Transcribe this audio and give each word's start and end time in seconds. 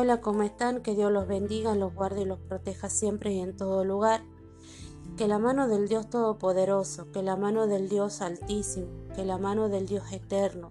Hola, 0.00 0.20
¿cómo 0.20 0.44
están? 0.44 0.80
Que 0.80 0.94
Dios 0.94 1.10
los 1.10 1.26
bendiga, 1.26 1.74
los 1.74 1.92
guarde 1.92 2.20
y 2.20 2.24
los 2.24 2.38
proteja 2.38 2.88
siempre 2.88 3.32
y 3.32 3.40
en 3.40 3.56
todo 3.56 3.84
lugar. 3.84 4.22
Que 5.16 5.26
la 5.26 5.40
mano 5.40 5.66
del 5.66 5.88
Dios 5.88 6.08
Todopoderoso, 6.08 7.10
que 7.10 7.20
la 7.20 7.34
mano 7.34 7.66
del 7.66 7.88
Dios 7.88 8.20
Altísimo, 8.20 8.86
que 9.16 9.24
la 9.24 9.38
mano 9.38 9.68
del 9.68 9.86
Dios 9.86 10.04
Eterno, 10.12 10.70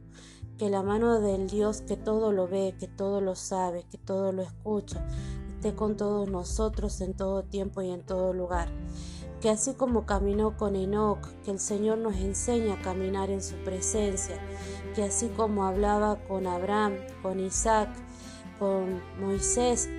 que 0.58 0.70
la 0.70 0.82
mano 0.82 1.20
del 1.20 1.48
Dios 1.48 1.82
que 1.82 1.98
todo 1.98 2.32
lo 2.32 2.48
ve, 2.48 2.78
que 2.80 2.88
todo 2.88 3.20
lo 3.20 3.36
sabe, 3.36 3.84
que 3.92 3.98
todo 3.98 4.32
lo 4.32 4.44
escucha, 4.44 5.06
esté 5.50 5.76
con 5.76 5.98
todos 5.98 6.30
nosotros 6.30 7.02
en 7.02 7.14
todo 7.14 7.44
tiempo 7.44 7.82
y 7.82 7.92
en 7.92 8.06
todo 8.06 8.32
lugar. 8.32 8.70
Que 9.42 9.50
así 9.50 9.74
como 9.74 10.06
caminó 10.06 10.56
con 10.56 10.78
Enoch, 10.78 11.28
que 11.44 11.52
el 11.52 11.60
Señor 11.60 11.98
nos 11.98 12.16
enseña 12.16 12.76
a 12.76 12.82
caminar 12.82 13.30
en 13.30 13.44
su 13.44 13.56
presencia, 13.66 14.40
que 14.96 15.04
así 15.04 15.28
como 15.36 15.66
hablaba 15.66 16.16
con 16.30 16.48
Abraham, 16.48 16.94
con 17.22 17.42
Isaac, 17.42 17.90
con 18.60 19.02
Moisés, 19.20 19.90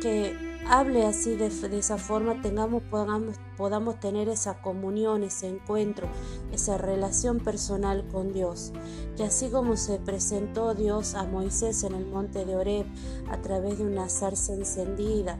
que 0.00 0.36
hable 0.68 1.04
así 1.04 1.36
de, 1.36 1.46
esa 1.46 1.98
forma, 1.98 2.40
tengamos, 2.40 2.82
podamos, 2.84 3.36
podamos 3.56 4.00
tener 4.00 4.28
esa 4.28 4.54
comunión, 4.62 5.22
ese 5.22 5.48
encuentro, 5.48 6.08
esa 6.52 6.78
relación 6.78 7.38
personal 7.38 8.04
con 8.10 8.32
Dios. 8.32 8.72
Que 9.16 9.24
así 9.24 9.48
como 9.50 9.76
se 9.76 9.98
presentó 9.98 10.74
Dios 10.74 11.14
a 11.14 11.24
Moisés 11.24 11.84
en 11.84 11.94
el 11.94 12.06
monte 12.06 12.44
de 12.44 12.56
Oreb 12.56 12.86
a 13.30 13.38
través 13.38 13.78
de 13.78 13.84
una 13.84 14.08
zarza 14.08 14.54
encendida, 14.54 15.38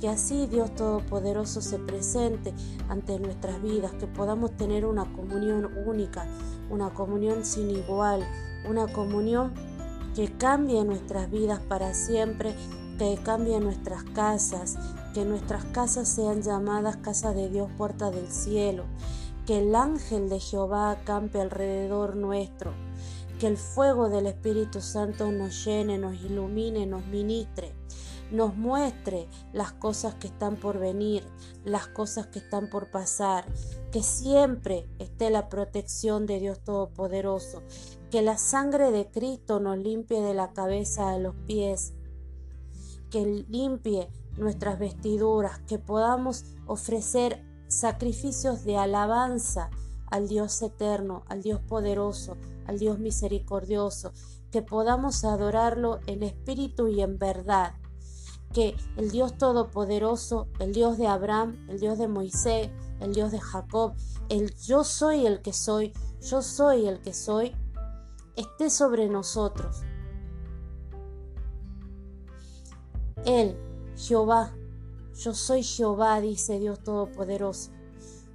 que 0.00 0.08
así 0.08 0.46
Dios 0.46 0.74
Todopoderoso 0.74 1.62
se 1.62 1.78
presente 1.78 2.52
ante 2.88 3.18
nuestras 3.18 3.62
vidas, 3.62 3.92
que 3.94 4.06
podamos 4.06 4.56
tener 4.56 4.84
una 4.84 5.10
comunión 5.12 5.70
única, 5.86 6.26
una 6.70 6.90
comunión 6.90 7.44
sin 7.44 7.70
igual, 7.70 8.26
una 8.68 8.86
comunión 8.88 9.52
que 10.16 10.32
cambie 10.32 10.82
nuestras 10.82 11.30
vidas 11.30 11.60
para 11.60 11.92
siempre, 11.92 12.54
que 12.98 13.18
cambie 13.22 13.60
nuestras 13.60 14.02
casas, 14.02 14.78
que 15.12 15.26
nuestras 15.26 15.66
casas 15.66 16.08
sean 16.08 16.40
llamadas 16.40 16.96
casa 16.96 17.34
de 17.34 17.50
Dios, 17.50 17.68
puerta 17.76 18.10
del 18.10 18.32
cielo, 18.32 18.86
que 19.44 19.58
el 19.58 19.74
ángel 19.74 20.30
de 20.30 20.40
Jehová 20.40 20.90
acampe 20.90 21.38
alrededor 21.38 22.16
nuestro, 22.16 22.72
que 23.38 23.46
el 23.46 23.58
fuego 23.58 24.08
del 24.08 24.26
Espíritu 24.26 24.80
Santo 24.80 25.30
nos 25.30 25.66
llene, 25.66 25.98
nos 25.98 26.14
ilumine, 26.22 26.86
nos 26.86 27.04
ministre, 27.08 27.74
nos 28.30 28.56
muestre 28.56 29.28
las 29.52 29.72
cosas 29.72 30.14
que 30.14 30.28
están 30.28 30.56
por 30.56 30.78
venir, 30.78 31.24
las 31.64 31.88
cosas 31.88 32.26
que 32.28 32.38
están 32.38 32.70
por 32.70 32.90
pasar, 32.90 33.44
que 33.92 34.02
siempre 34.02 34.86
esté 34.98 35.28
la 35.28 35.50
protección 35.50 36.24
de 36.24 36.40
Dios 36.40 36.58
Todopoderoso, 36.60 37.62
que 38.10 38.22
la 38.22 38.38
sangre 38.38 38.90
de 38.90 39.10
Cristo 39.10 39.60
nos 39.60 39.78
limpie 39.78 40.20
de 40.20 40.34
la 40.34 40.52
cabeza 40.52 41.10
a 41.10 41.18
los 41.18 41.34
pies, 41.46 41.92
que 43.10 43.44
limpie 43.48 44.08
nuestras 44.36 44.78
vestiduras, 44.78 45.58
que 45.60 45.78
podamos 45.78 46.44
ofrecer 46.66 47.44
sacrificios 47.68 48.64
de 48.64 48.76
alabanza 48.76 49.70
al 50.10 50.28
Dios 50.28 50.62
eterno, 50.62 51.24
al 51.28 51.42
Dios 51.42 51.60
poderoso, 51.60 52.36
al 52.66 52.78
Dios 52.78 52.98
misericordioso, 52.98 54.12
que 54.50 54.62
podamos 54.62 55.24
adorarlo 55.24 56.00
en 56.06 56.22
espíritu 56.22 56.88
y 56.88 57.02
en 57.02 57.18
verdad, 57.18 57.74
que 58.52 58.76
el 58.96 59.10
Dios 59.10 59.36
todopoderoso, 59.36 60.48
el 60.60 60.72
Dios 60.72 60.96
de 60.98 61.08
Abraham, 61.08 61.66
el 61.68 61.80
Dios 61.80 61.98
de 61.98 62.08
Moisés, 62.08 62.70
el 63.00 63.12
Dios 63.12 63.32
de 63.32 63.40
Jacob, 63.40 63.94
el 64.28 64.54
yo 64.54 64.84
soy 64.84 65.26
el 65.26 65.42
que 65.42 65.52
soy, 65.52 65.92
yo 66.22 66.42
soy 66.42 66.86
el 66.86 67.00
que 67.00 67.12
soy, 67.12 67.54
esté 68.36 68.70
sobre 68.70 69.08
nosotros. 69.08 69.82
Él, 73.24 73.56
Jehová, 73.96 74.54
yo 75.14 75.34
soy 75.34 75.62
Jehová, 75.62 76.20
dice 76.20 76.60
Dios 76.60 76.82
Todopoderoso. 76.82 77.70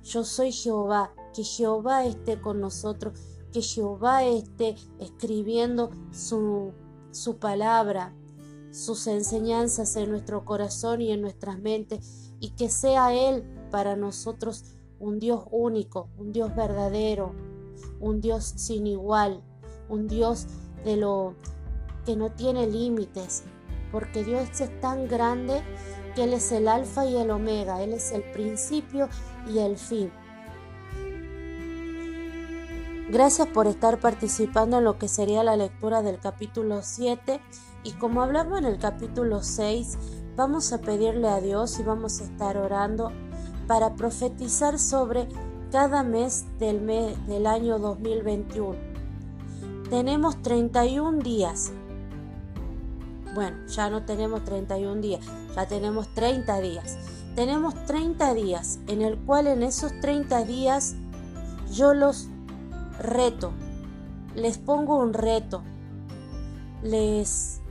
Yo 0.04 0.24
soy 0.24 0.52
Jehová, 0.52 1.14
que 1.34 1.44
Jehová 1.44 2.06
esté 2.06 2.42
con 2.42 2.60
nosotros, 2.60 3.20
que 3.54 3.62
Jehová 3.62 4.24
esté 4.26 4.76
escribiendo 5.00 5.92
su, 6.12 6.74
su 7.12 7.38
palabra, 7.38 8.16
sus 8.72 9.06
enseñanzas 9.08 9.96
en 9.96 10.10
nuestro 10.10 10.44
corazón 10.44 11.02
y 11.02 11.12
en 11.12 11.22
nuestras 11.22 11.60
mentes, 11.60 12.34
y 12.40 12.52
que 12.52 12.70
sea 12.70 13.14
Él 13.14 13.44
para 13.70 13.96
nosotros 13.96 14.64
un 15.00 15.20
Dios 15.20 15.44
único, 15.52 16.10
un 16.18 16.32
Dios 16.32 16.56
verdadero, 16.56 17.34
un 18.00 18.22
Dios 18.22 18.44
sin 18.44 18.88
igual, 18.88 19.44
un 19.92 20.08
Dios 20.08 20.48
de 20.84 20.98
lo 20.98 21.36
que 22.06 22.16
no 22.16 22.32
tiene 22.32 22.66
límites, 22.66 23.44
porque 23.92 24.24
Dios 24.24 24.50
es 24.60 24.82
tan 24.82 25.08
grande 25.08 25.62
que 26.16 26.24
Él 26.24 26.34
es 26.34 26.52
el 26.52 26.68
alfa 26.68 27.06
y 27.06 27.18
el 27.18 27.30
omega, 27.30 27.84
Él 27.84 27.94
es 27.94 28.12
el 28.12 28.24
principio 28.32 29.10
y 29.48 29.60
el 29.60 29.78
fin. 29.78 30.12
Gracias 33.10 33.48
por 33.50 33.68
estar 33.68 34.00
participando 34.00 34.78
en 34.78 34.86
lo 34.86 34.98
que 34.98 35.10
sería 35.10 35.44
la 35.44 35.58
lectura 35.58 36.02
del 36.02 36.18
capítulo 36.20 36.80
7 36.82 37.42
y 37.84 37.92
como 37.94 38.22
hablamos 38.22 38.60
en 38.60 38.66
el 38.66 38.80
capítulo 38.80 39.44
6, 39.44 39.98
vamos 40.38 40.72
a 40.72 40.80
pedirle 40.80 41.28
a 41.28 41.42
Dios 41.42 41.78
y 41.80 41.84
vamos 41.84 42.22
a 42.22 42.24
estar 42.24 42.58
orando 42.58 43.12
para 43.68 43.96
profetizar 43.96 44.80
sobre 44.80 45.28
cada 45.72 46.04
mes 46.04 46.46
del, 46.58 46.80
mes, 46.82 47.28
del 47.28 47.48
año 47.48 47.80
2021 47.80 48.91
tenemos 49.92 50.42
31 50.42 51.20
días. 51.20 51.74
Bueno, 53.36 53.58
ya 53.68 53.90
no 53.90 54.04
tenemos 54.06 54.44
31 54.46 55.02
días, 55.02 55.26
ya 55.54 55.68
tenemos 55.68 56.08
30 56.16 56.62
días. 56.62 56.98
Tenemos 57.36 57.76
30 57.86 58.34
días 58.34 58.80
en 58.88 59.02
el 59.02 59.18
cual 59.20 59.48
en 59.48 59.64
esos 59.64 59.92
30 60.00 60.46
días 60.46 60.96
yo 61.72 61.94
los 61.94 62.28
reto, 63.00 63.52
les 64.34 64.58
pongo 64.58 64.98
un 64.98 65.14
reto, 65.14 65.62
les 66.84 67.62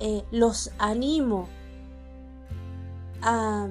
eh, 0.00 0.22
los 0.30 0.72
animo 0.78 1.48
a, 3.22 3.68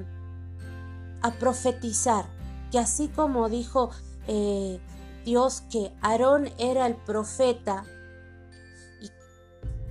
a, 1.22 1.30
profetizar, 1.34 2.24
que 2.72 2.78
así 2.80 3.08
como 3.08 3.48
dijo 3.48 3.90
eh, 4.26 4.80
Dios 5.24 5.62
que 5.70 5.92
Aarón 6.00 6.48
era 6.58 6.86
el 6.86 6.94
profeta, 6.94 7.84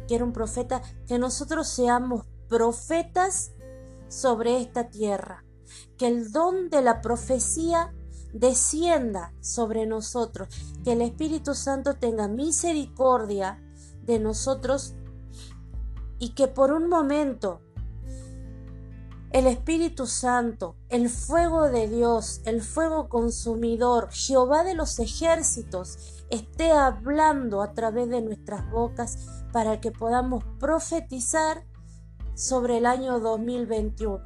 que 0.10 0.24
un 0.24 0.34
profeta, 0.34 0.82
que 1.06 1.20
nosotros 1.20 1.68
seamos 1.68 2.26
profetas 2.48 3.52
sobre 4.08 4.60
esta 4.60 4.90
tierra, 4.90 5.46
que 5.98 6.08
el 6.08 6.32
don 6.32 6.72
de 6.72 6.82
la 6.82 7.02
profecía 7.02 7.94
descienda 8.34 9.36
sobre 9.40 9.86
nosotros, 9.86 10.50
que 10.84 10.94
el 10.94 11.04
Espíritu 11.04 11.54
Santo 11.54 11.94
tenga 11.94 12.28
misericordia 12.28 13.62
de 14.04 14.18
nosotros 14.18 14.96
y 16.18 16.34
que 16.34 16.48
por 16.48 16.72
un 16.72 16.90
momento 16.90 17.62
el 19.32 19.46
Espíritu 19.46 20.08
Santo, 20.08 20.76
el 20.90 21.08
fuego 21.10 21.70
de 21.70 21.88
Dios, 21.88 22.42
el 22.46 22.62
fuego 22.62 23.10
consumidor, 23.10 24.10
Jehová 24.12 24.64
de 24.64 24.74
los 24.74 24.98
ejércitos, 24.98 26.24
esté 26.32 26.72
hablando 26.72 27.62
a 27.62 27.74
través 27.74 28.10
de 28.10 28.22
nuestras 28.22 28.70
bocas 28.72 29.28
para 29.52 29.80
que 29.82 29.92
podamos 29.92 30.44
profetizar 30.60 31.64
sobre 32.34 32.78
el 32.78 32.88
año 32.88 33.20
2021. 33.20 34.20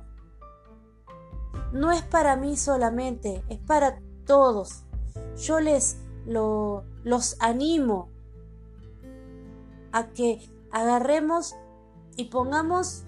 No 1.74 1.92
es 1.92 2.04
para 2.04 2.38
mí 2.38 2.56
solamente, 2.56 3.44
es 3.50 3.60
para 3.60 4.00
todos. 4.26 4.86
Yo 5.38 5.60
les 5.60 5.98
lo, 6.26 6.86
los 7.04 7.36
animo 7.40 8.10
a 9.92 10.08
que 10.10 10.50
agarremos 10.72 11.56
y 12.16 12.26
pongamos 12.26 13.04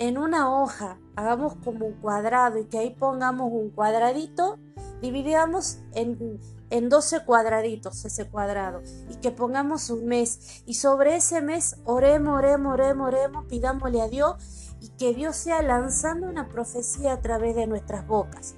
en 0.00 0.16
una 0.16 0.50
hoja, 0.50 0.98
hagamos 1.14 1.56
como 1.62 1.86
un 1.86 1.92
cuadrado 1.92 2.58
y 2.58 2.64
que 2.64 2.78
ahí 2.78 2.90
pongamos 2.98 3.52
un 3.52 3.68
cuadradito, 3.68 4.58
dividamos 5.02 5.78
en, 5.92 6.40
en 6.70 6.88
12 6.88 7.26
cuadraditos 7.26 8.02
ese 8.06 8.26
cuadrado 8.26 8.80
y 9.10 9.16
que 9.16 9.30
pongamos 9.30 9.90
un 9.90 10.06
mes 10.06 10.62
y 10.64 10.74
sobre 10.74 11.16
ese 11.16 11.42
mes 11.42 11.76
oremos, 11.84 12.38
oremos, 12.38 12.72
oremos, 12.72 13.08
oremos, 13.08 13.44
pidámosle 13.44 14.00
a 14.00 14.08
Dios 14.08 14.74
y 14.80 14.88
que 14.96 15.12
Dios 15.12 15.36
sea 15.36 15.60
lanzando 15.60 16.26
una 16.26 16.48
profecía 16.48 17.12
a 17.12 17.20
través 17.20 17.54
de 17.54 17.66
nuestras 17.66 18.06
bocas. 18.06 18.54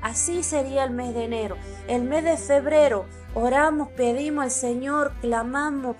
Así 0.00 0.42
sería 0.42 0.84
el 0.84 0.92
mes 0.92 1.12
de 1.12 1.24
enero. 1.24 1.56
El 1.88 2.04
mes 2.04 2.24
de 2.24 2.38
febrero 2.38 3.04
oramos, 3.34 3.88
pedimos 3.88 4.44
al 4.44 4.50
Señor, 4.50 5.12
clamamos, 5.20 5.96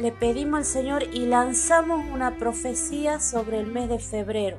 le 0.00 0.12
pedimos 0.12 0.58
al 0.58 0.64
Señor 0.64 1.02
y 1.12 1.26
lanzamos 1.26 2.02
una 2.10 2.38
profecía 2.38 3.20
sobre 3.20 3.60
el 3.60 3.66
mes 3.66 3.90
de 3.90 3.98
febrero. 3.98 4.56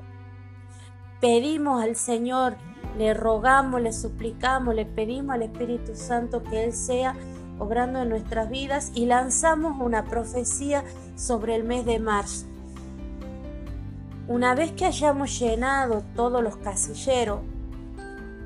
Pedimos 1.19 1.83
al 1.83 1.95
Señor, 1.95 2.57
le 2.95 3.15
rogamos, 3.15 3.81
le 3.81 3.91
suplicamos, 3.91 4.75
le 4.75 4.85
pedimos 4.85 5.33
al 5.33 5.41
Espíritu 5.41 5.95
Santo 5.95 6.43
que 6.43 6.63
Él 6.63 6.73
sea 6.73 7.15
obrando 7.57 8.03
en 8.03 8.09
nuestras 8.09 8.49
vidas 8.49 8.91
y 8.93 9.07
lanzamos 9.07 9.81
una 9.81 10.05
profecía 10.05 10.83
sobre 11.15 11.55
el 11.55 11.63
mes 11.63 11.85
de 11.85 11.99
marzo. 11.99 12.45
una 14.27 14.55
vez 14.55 14.71
que 14.71 14.85
hayamos 14.85 15.37
llenado 15.39 16.03
todos 16.15 16.41
los 16.41 16.55
casilleros, 16.57 17.41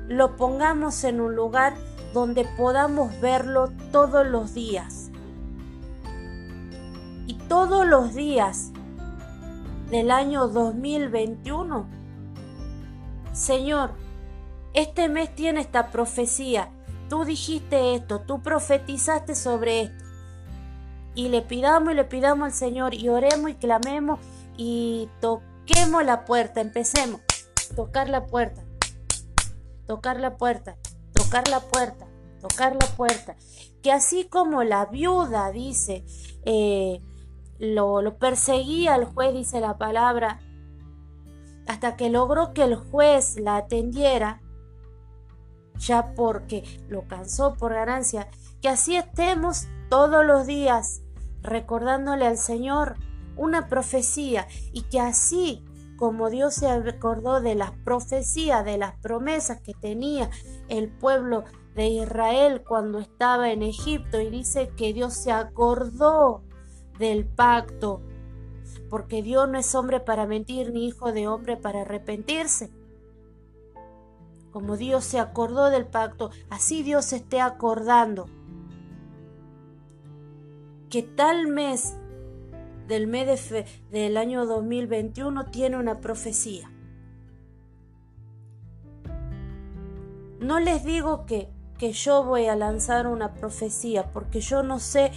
lo 0.08 0.34
pongamos 0.36 1.04
en 1.04 1.20
un 1.20 1.36
lugar 1.36 1.74
donde 2.12 2.44
podamos 2.56 3.20
verlo 3.20 3.70
todos 3.92 4.26
los 4.26 4.52
días. 4.52 5.05
Todos 7.48 7.86
los 7.86 8.12
días 8.12 8.72
del 9.88 10.10
año 10.10 10.48
2021, 10.48 11.88
Señor, 13.32 13.92
este 14.74 15.08
mes 15.08 15.32
tiene 15.32 15.60
esta 15.60 15.92
profecía, 15.92 16.70
tú 17.08 17.24
dijiste 17.24 17.94
esto, 17.94 18.22
tú 18.22 18.42
profetizaste 18.42 19.36
sobre 19.36 19.82
esto. 19.82 20.04
Y 21.14 21.28
le 21.28 21.40
pidamos 21.40 21.92
y 21.92 21.94
le 21.94 22.04
pidamos 22.04 22.46
al 22.46 22.52
Señor 22.52 22.94
y 22.94 23.08
oremos 23.08 23.52
y 23.52 23.54
clamemos 23.54 24.18
y 24.56 25.08
toquemos 25.20 26.04
la 26.04 26.24
puerta, 26.24 26.60
empecemos, 26.60 27.20
tocar 27.76 28.08
la 28.08 28.26
puerta, 28.26 28.64
tocar 29.86 30.18
la 30.18 30.36
puerta, 30.36 30.76
tocar 31.12 31.46
la 31.46 31.60
puerta, 31.60 32.08
tocar 32.40 32.72
la 32.74 32.88
puerta. 32.96 33.36
Que 33.82 33.92
así 33.92 34.24
como 34.24 34.64
la 34.64 34.86
viuda 34.86 35.52
dice, 35.52 36.04
eh, 36.44 37.00
lo, 37.58 38.02
lo 38.02 38.18
perseguía 38.18 38.96
el 38.96 39.04
juez, 39.04 39.32
dice 39.34 39.60
la 39.60 39.78
palabra, 39.78 40.40
hasta 41.66 41.96
que 41.96 42.10
logró 42.10 42.52
que 42.52 42.62
el 42.62 42.76
juez 42.76 43.38
la 43.38 43.56
atendiera, 43.56 44.40
ya 45.78 46.14
porque 46.14 46.62
lo 46.88 47.06
cansó 47.06 47.54
por 47.54 47.74
ganancia, 47.74 48.28
que 48.62 48.68
así 48.68 48.96
estemos 48.96 49.66
todos 49.90 50.24
los 50.24 50.46
días 50.46 51.02
recordándole 51.42 52.26
al 52.26 52.38
Señor 52.38 52.96
una 53.36 53.68
profecía 53.68 54.46
y 54.72 54.82
que 54.82 55.00
así 55.00 55.64
como 55.96 56.30
Dios 56.30 56.54
se 56.54 56.68
acordó 56.68 57.40
de 57.40 57.54
las 57.54 57.70
profecías, 57.70 58.64
de 58.64 58.78
las 58.78 58.96
promesas 58.98 59.60
que 59.60 59.72
tenía 59.74 60.30
el 60.68 60.90
pueblo 60.90 61.44
de 61.74 61.88
Israel 61.88 62.62
cuando 62.66 62.98
estaba 62.98 63.50
en 63.50 63.62
Egipto 63.62 64.20
y 64.20 64.30
dice 64.30 64.70
que 64.76 64.92
Dios 64.92 65.14
se 65.14 65.32
acordó 65.32 66.42
del 66.98 67.24
pacto, 67.24 68.00
porque 68.90 69.22
Dios 69.22 69.48
no 69.48 69.58
es 69.58 69.74
hombre 69.74 70.00
para 70.00 70.26
mentir 70.26 70.72
ni 70.72 70.86
hijo 70.86 71.12
de 71.12 71.28
hombre 71.28 71.56
para 71.56 71.82
arrepentirse. 71.82 72.70
Como 74.50 74.76
Dios 74.76 75.04
se 75.04 75.18
acordó 75.18 75.70
del 75.70 75.86
pacto, 75.86 76.30
así 76.48 76.82
Dios 76.82 77.04
se 77.06 77.16
esté 77.16 77.40
acordando 77.40 78.26
que 80.88 81.02
tal 81.02 81.46
mes 81.46 81.96
del 82.86 83.06
mes 83.06 83.26
de 83.26 83.36
fe, 83.36 83.64
del 83.90 84.16
año 84.16 84.46
2021 84.46 85.46
tiene 85.50 85.76
una 85.76 86.00
profecía. 86.00 86.70
No 90.40 90.60
les 90.60 90.84
digo 90.84 91.26
que, 91.26 91.48
que 91.78 91.92
yo 91.92 92.22
voy 92.24 92.46
a 92.46 92.56
lanzar 92.56 93.06
una 93.06 93.34
profecía, 93.34 94.12
porque 94.12 94.40
yo 94.40 94.62
no 94.62 94.78
sé 94.78 95.10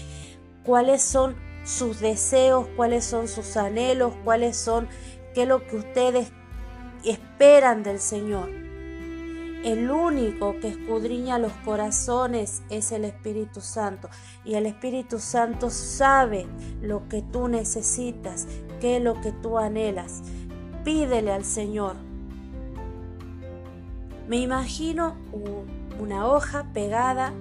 cuáles 0.63 1.01
son 1.01 1.35
sus 1.69 1.99
deseos, 1.99 2.65
cuáles 2.75 3.05
son 3.05 3.27
sus 3.27 3.55
anhelos, 3.55 4.13
cuáles 4.23 4.57
son, 4.57 4.87
qué 5.35 5.43
es 5.43 5.47
lo 5.47 5.65
que 5.67 5.75
ustedes 5.77 6.31
esperan 7.05 7.83
del 7.83 7.99
Señor. 7.99 8.49
El 9.63 9.91
único 9.91 10.57
que 10.59 10.69
escudriña 10.69 11.37
los 11.37 11.51
corazones 11.65 12.63
es 12.69 12.91
el 12.91 13.05
Espíritu 13.05 13.61
Santo. 13.61 14.09
Y 14.45 14.55
el 14.55 14.65
Espíritu 14.65 15.19
Santo 15.19 15.69
sabe 15.69 16.47
lo 16.81 17.07
que 17.07 17.21
tú 17.21 17.47
necesitas, 17.49 18.47
qué 18.79 18.97
es 18.97 19.03
lo 19.03 19.19
que 19.21 19.31
tú 19.31 19.57
anhelas. 19.57 20.23
Pídele 20.83 21.31
al 21.31 21.45
Señor. 21.45 21.97
Me 24.27 24.37
imagino 24.37 25.17
una 25.99 26.25
hoja 26.25 26.65
pegada 26.73 27.33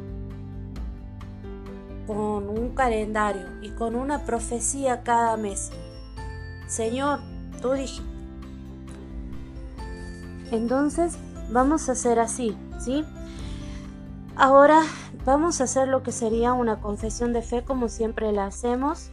con 2.08 2.48
un 2.48 2.70
calendario 2.74 3.46
y 3.62 3.68
con 3.70 3.94
una 3.94 4.24
profecía 4.24 5.04
cada 5.04 5.36
mes. 5.36 5.70
Señor, 6.66 7.20
tú 7.62 7.72
dijiste. 7.74 8.02
Entonces, 10.50 11.16
Vamos 11.50 11.88
a 11.88 11.92
hacer 11.92 12.18
así, 12.18 12.56
¿sí? 12.78 13.04
Ahora 14.36 14.82
vamos 15.24 15.60
a 15.60 15.64
hacer 15.64 15.88
lo 15.88 16.02
que 16.02 16.12
sería 16.12 16.52
una 16.52 16.80
confesión 16.80 17.32
de 17.32 17.40
fe 17.40 17.64
como 17.64 17.88
siempre 17.88 18.32
la 18.32 18.46
hacemos. 18.46 19.10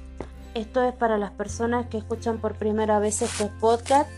Esto 0.53 0.83
es 0.83 0.93
para 0.93 1.17
las 1.17 1.31
personas 1.31 1.87
que 1.87 1.97
escuchan 1.97 2.39
por 2.39 2.55
primera 2.55 2.99
vez 2.99 3.21
este 3.21 3.45
podcast 3.61 4.09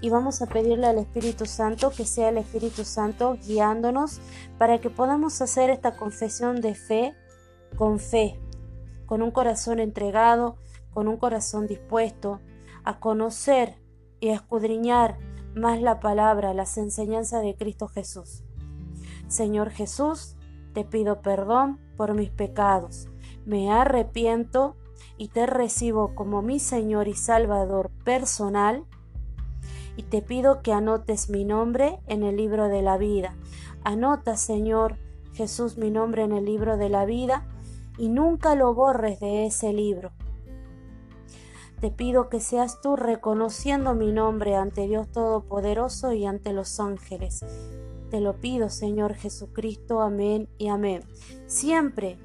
y 0.00 0.08
vamos 0.08 0.40
a 0.40 0.46
pedirle 0.46 0.86
al 0.86 0.98
Espíritu 0.98 1.44
Santo 1.44 1.90
que 1.90 2.06
sea 2.06 2.30
el 2.30 2.38
Espíritu 2.38 2.84
Santo 2.84 3.36
guiándonos 3.46 4.20
para 4.58 4.78
que 4.78 4.88
podamos 4.88 5.40
hacer 5.42 5.68
esta 5.68 5.96
confesión 5.96 6.62
de 6.62 6.74
fe 6.74 7.14
con 7.76 7.98
fe, 7.98 8.38
con 9.06 9.22
un 9.22 9.30
corazón 9.30 9.78
entregado, 9.80 10.56
con 10.92 11.08
un 11.08 11.16
corazón 11.16 11.66
dispuesto 11.66 12.40
a 12.84 13.00
conocer 13.00 13.76
y 14.20 14.28
a 14.30 14.34
escudriñar 14.34 15.18
más 15.54 15.80
la 15.80 16.00
palabra, 16.00 16.54
las 16.54 16.78
enseñanzas 16.78 17.42
de 17.42 17.56
Cristo 17.56 17.88
Jesús. 17.88 18.44
Señor 19.28 19.70
Jesús, 19.70 20.36
te 20.72 20.84
pido 20.84 21.20
perdón 21.22 21.80
por 21.96 22.14
mis 22.14 22.30
pecados. 22.30 23.08
Me 23.44 23.70
arrepiento 23.70 24.76
y 25.18 25.28
te 25.28 25.46
recibo 25.46 26.14
como 26.14 26.42
mi 26.42 26.60
Señor 26.60 27.08
y 27.08 27.14
Salvador 27.14 27.90
personal 28.04 28.84
y 29.96 30.02
te 30.02 30.20
pido 30.22 30.62
que 30.62 30.72
anotes 30.72 31.30
mi 31.30 31.44
nombre 31.44 32.00
en 32.06 32.22
el 32.22 32.36
libro 32.36 32.68
de 32.68 32.82
la 32.82 32.98
vida. 32.98 33.34
Anota, 33.82 34.36
Señor 34.36 34.98
Jesús, 35.32 35.78
mi 35.78 35.90
nombre 35.90 36.22
en 36.22 36.32
el 36.32 36.44
libro 36.44 36.76
de 36.76 36.88
la 36.88 37.04
vida 37.06 37.46
y 37.98 38.08
nunca 38.08 38.54
lo 38.54 38.74
borres 38.74 39.20
de 39.20 39.46
ese 39.46 39.72
libro. 39.72 40.12
Te 41.80 41.90
pido 41.90 42.30
que 42.30 42.40
seas 42.40 42.80
tú 42.80 42.96
reconociendo 42.96 43.94
mi 43.94 44.10
nombre 44.10 44.56
ante 44.56 44.86
Dios 44.86 45.08
Todopoderoso 45.12 46.12
y 46.12 46.24
ante 46.24 46.52
los 46.52 46.80
ángeles. 46.80 47.44
Te 48.10 48.20
lo 48.20 48.40
pido, 48.40 48.70
Señor 48.70 49.14
Jesucristo. 49.14 50.00
Amén 50.00 50.48
y 50.56 50.68
amén. 50.68 51.02
Siempre 51.46 52.18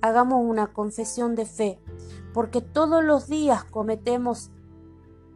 hagamos 0.00 0.44
una 0.44 0.72
confesión 0.72 1.36
de 1.36 1.46
fe, 1.46 1.78
porque 2.34 2.60
todos 2.60 3.04
los 3.04 3.28
días 3.28 3.64
cometemos 3.64 4.50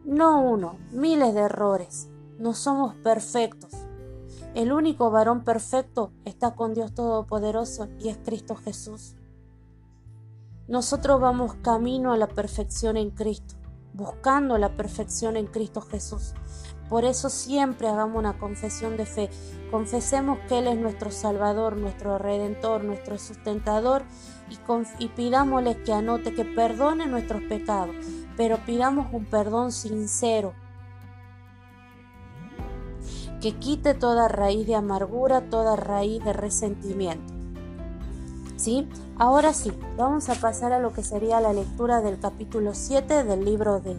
no 0.03 0.41
uno, 0.41 0.77
miles 0.91 1.33
de 1.33 1.41
errores. 1.41 2.09
No 2.37 2.53
somos 2.53 2.95
perfectos. 2.95 3.71
El 4.53 4.73
único 4.73 5.09
varón 5.09 5.45
perfecto 5.45 6.11
está 6.25 6.55
con 6.55 6.73
Dios 6.73 6.93
Todopoderoso 6.93 7.87
y 7.99 8.09
es 8.09 8.17
Cristo 8.17 8.55
Jesús. 8.55 9.15
Nosotros 10.67 11.19
vamos 11.19 11.55
camino 11.55 12.13
a 12.13 12.17
la 12.17 12.27
perfección 12.27 12.95
en 12.95 13.09
Cristo, 13.09 13.55
buscando 13.93 14.57
la 14.57 14.77
perfección 14.77 15.35
en 15.35 15.45
Cristo 15.45 15.81
Jesús. 15.81 16.33
Por 16.89 17.03
eso 17.03 17.29
siempre 17.29 17.89
hagamos 17.89 18.17
una 18.17 18.39
confesión 18.39 18.95
de 18.95 19.05
fe. 19.05 19.29
Confesemos 19.71 20.39
que 20.47 20.59
Él 20.59 20.67
es 20.67 20.77
nuestro 20.77 21.11
Salvador, 21.11 21.75
nuestro 21.75 22.17
Redentor, 22.17 22.85
nuestro 22.85 23.17
sustentador 23.17 24.03
y, 24.99 25.07
pidámosle 25.09 25.83
que 25.83 25.91
anote, 25.91 26.33
que 26.33 26.45
perdone 26.45 27.07
nuestros 27.07 27.43
pecados, 27.43 27.93
pero 28.37 28.57
pidamos 28.65 29.07
un 29.11 29.25
perdón 29.25 29.73
sincero, 29.73 30.53
que 33.41 33.59
quite 33.59 33.95
toda 33.95 34.29
raíz 34.29 34.65
de 34.65 34.75
amargura, 34.75 35.49
toda 35.49 35.75
raíz 35.75 36.23
de 36.23 36.31
resentimiento. 36.31 37.32
¿Sí? 38.63 38.87
Ahora 39.17 39.51
sí, 39.51 39.73
vamos 39.97 40.29
a 40.29 40.35
pasar 40.35 40.71
a 40.71 40.79
lo 40.79 40.93
que 40.93 41.03
sería 41.03 41.41
la 41.41 41.51
lectura 41.51 41.99
del 41.99 42.17
capítulo 42.17 42.73
7 42.73 43.25
del 43.25 43.43
libro 43.43 43.81
de, 43.81 43.95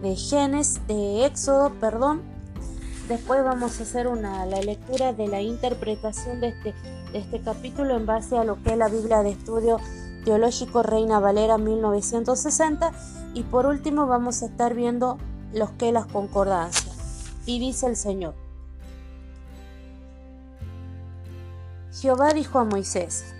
de 0.00 0.64
de 0.88 1.26
Éxodo, 1.26 1.70
perdón. 1.78 2.22
Después 3.10 3.44
vamos 3.44 3.78
a 3.78 3.82
hacer 3.82 4.08
una, 4.08 4.46
la 4.46 4.62
lectura 4.62 5.12
de 5.12 5.28
la 5.28 5.42
interpretación 5.42 6.40
de 6.40 6.48
este, 6.48 6.74
este 7.12 7.42
capítulo 7.42 7.94
en 7.94 8.06
base 8.06 8.38
a 8.38 8.44
lo 8.44 8.62
que 8.62 8.70
es 8.70 8.78
la 8.78 8.88
Biblia 8.88 9.22
de 9.22 9.32
Estudio 9.32 9.80
Teológico 10.24 10.82
Reina 10.82 11.20
Valera 11.20 11.58
1960. 11.58 12.92
Y 13.34 13.42
por 13.42 13.66
último 13.66 14.06
vamos 14.06 14.42
a 14.42 14.46
estar 14.46 14.72
viendo 14.72 15.18
los 15.52 15.72
que 15.72 15.92
las 15.92 16.06
concordancias. 16.06 16.96
Y 17.44 17.58
dice 17.58 17.86
el 17.86 17.96
Señor. 17.96 18.34
Jehová 21.92 22.32
dijo 22.32 22.58
a 22.58 22.64
Moisés, 22.64 23.34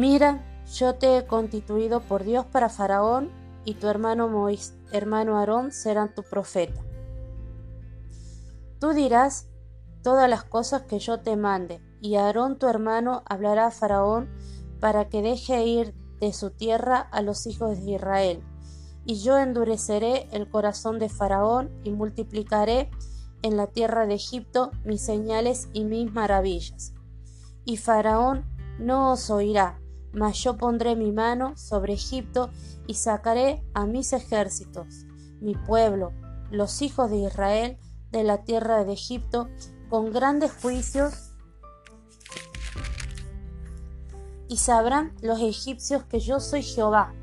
Mira, 0.00 0.42
yo 0.72 0.94
te 0.94 1.18
he 1.18 1.26
constituido 1.26 2.00
por 2.00 2.24
Dios 2.24 2.46
para 2.46 2.70
Faraón 2.70 3.30
y 3.66 3.74
tu 3.74 3.86
hermano 3.86 4.28
Mois, 4.28 4.72
hermano 4.92 5.36
Aarón 5.36 5.72
serán 5.72 6.14
tu 6.14 6.22
profeta. 6.22 6.80
Tú 8.78 8.94
dirás 8.94 9.50
todas 10.02 10.26
las 10.30 10.42
cosas 10.42 10.84
que 10.84 10.98
yo 11.00 11.20
te 11.20 11.36
mande, 11.36 11.82
y 12.00 12.14
Aarón 12.14 12.58
tu 12.58 12.66
hermano 12.66 13.22
hablará 13.26 13.66
a 13.66 13.70
Faraón 13.70 14.30
para 14.80 15.10
que 15.10 15.20
deje 15.20 15.66
ir 15.66 15.94
de 16.18 16.32
su 16.32 16.48
tierra 16.48 17.00
a 17.00 17.20
los 17.20 17.46
hijos 17.46 17.84
de 17.84 17.90
Israel, 17.90 18.42
y 19.04 19.20
yo 19.20 19.36
endureceré 19.36 20.28
el 20.32 20.48
corazón 20.48 20.98
de 20.98 21.10
Faraón 21.10 21.78
y 21.84 21.90
multiplicaré 21.90 22.90
en 23.42 23.58
la 23.58 23.66
tierra 23.66 24.06
de 24.06 24.14
Egipto 24.14 24.70
mis 24.82 25.02
señales 25.02 25.68
y 25.74 25.84
mis 25.84 26.10
maravillas. 26.10 26.94
Y 27.66 27.76
Faraón 27.76 28.46
no 28.78 29.12
os 29.12 29.28
oirá, 29.28 29.79
mas 30.12 30.42
yo 30.42 30.56
pondré 30.56 30.96
mi 30.96 31.12
mano 31.12 31.56
sobre 31.56 31.94
Egipto 31.94 32.50
y 32.86 32.94
sacaré 32.94 33.64
a 33.74 33.86
mis 33.86 34.12
ejércitos, 34.12 35.06
mi 35.40 35.54
pueblo, 35.54 36.12
los 36.50 36.82
hijos 36.82 37.10
de 37.10 37.18
Israel, 37.18 37.78
de 38.10 38.24
la 38.24 38.44
tierra 38.44 38.84
de 38.84 38.92
Egipto, 38.92 39.48
con 39.88 40.12
grandes 40.12 40.52
juicios, 40.52 41.30
y 44.48 44.56
sabrán 44.56 45.14
los 45.22 45.40
egipcios 45.40 46.02
que 46.04 46.18
yo 46.18 46.40
soy 46.40 46.62
Jehová, 46.62 47.14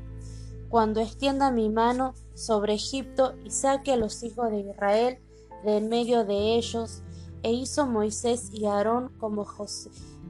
cuando 0.70 1.00
extienda 1.00 1.50
mi 1.50 1.68
mano 1.68 2.14
sobre 2.34 2.74
Egipto 2.74 3.34
y 3.44 3.50
saque 3.50 3.92
a 3.92 3.96
los 3.96 4.22
hijos 4.22 4.50
de 4.50 4.60
Israel 4.60 5.18
de 5.64 5.76
en 5.76 5.88
medio 5.88 6.24
de 6.24 6.56
ellos, 6.56 7.02
e 7.42 7.52
hizo 7.52 7.86
Moisés 7.86 8.50
y 8.52 8.66
Aarón 8.66 9.12
como, 9.18 9.46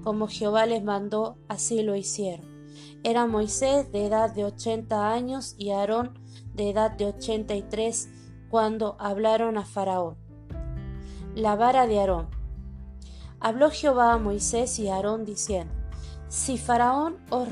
como 0.02 0.28
Jehová 0.28 0.66
les 0.66 0.82
mandó, 0.82 1.36
así 1.48 1.82
lo 1.82 1.96
hicieron. 1.96 2.47
Era 3.02 3.26
Moisés 3.26 3.90
de 3.92 4.06
edad 4.06 4.34
de 4.34 4.44
ochenta 4.44 5.12
años 5.12 5.54
y 5.58 5.70
Aarón 5.70 6.18
de 6.54 6.70
edad 6.70 6.90
de 6.90 7.06
ochenta 7.06 7.54
y 7.54 7.62
tres 7.62 8.08
cuando 8.50 8.96
hablaron 8.98 9.58
a 9.58 9.64
Faraón. 9.64 10.16
La 11.34 11.54
vara 11.54 11.86
de 11.86 12.00
Aarón. 12.00 12.28
Habló 13.40 13.70
Jehová 13.70 14.12
a 14.12 14.18
Moisés 14.18 14.78
y 14.78 14.88
a 14.88 14.96
Aarón 14.96 15.24
diciendo, 15.24 15.72
Si 16.28 16.58
Faraón 16.58 17.18
os 17.30 17.48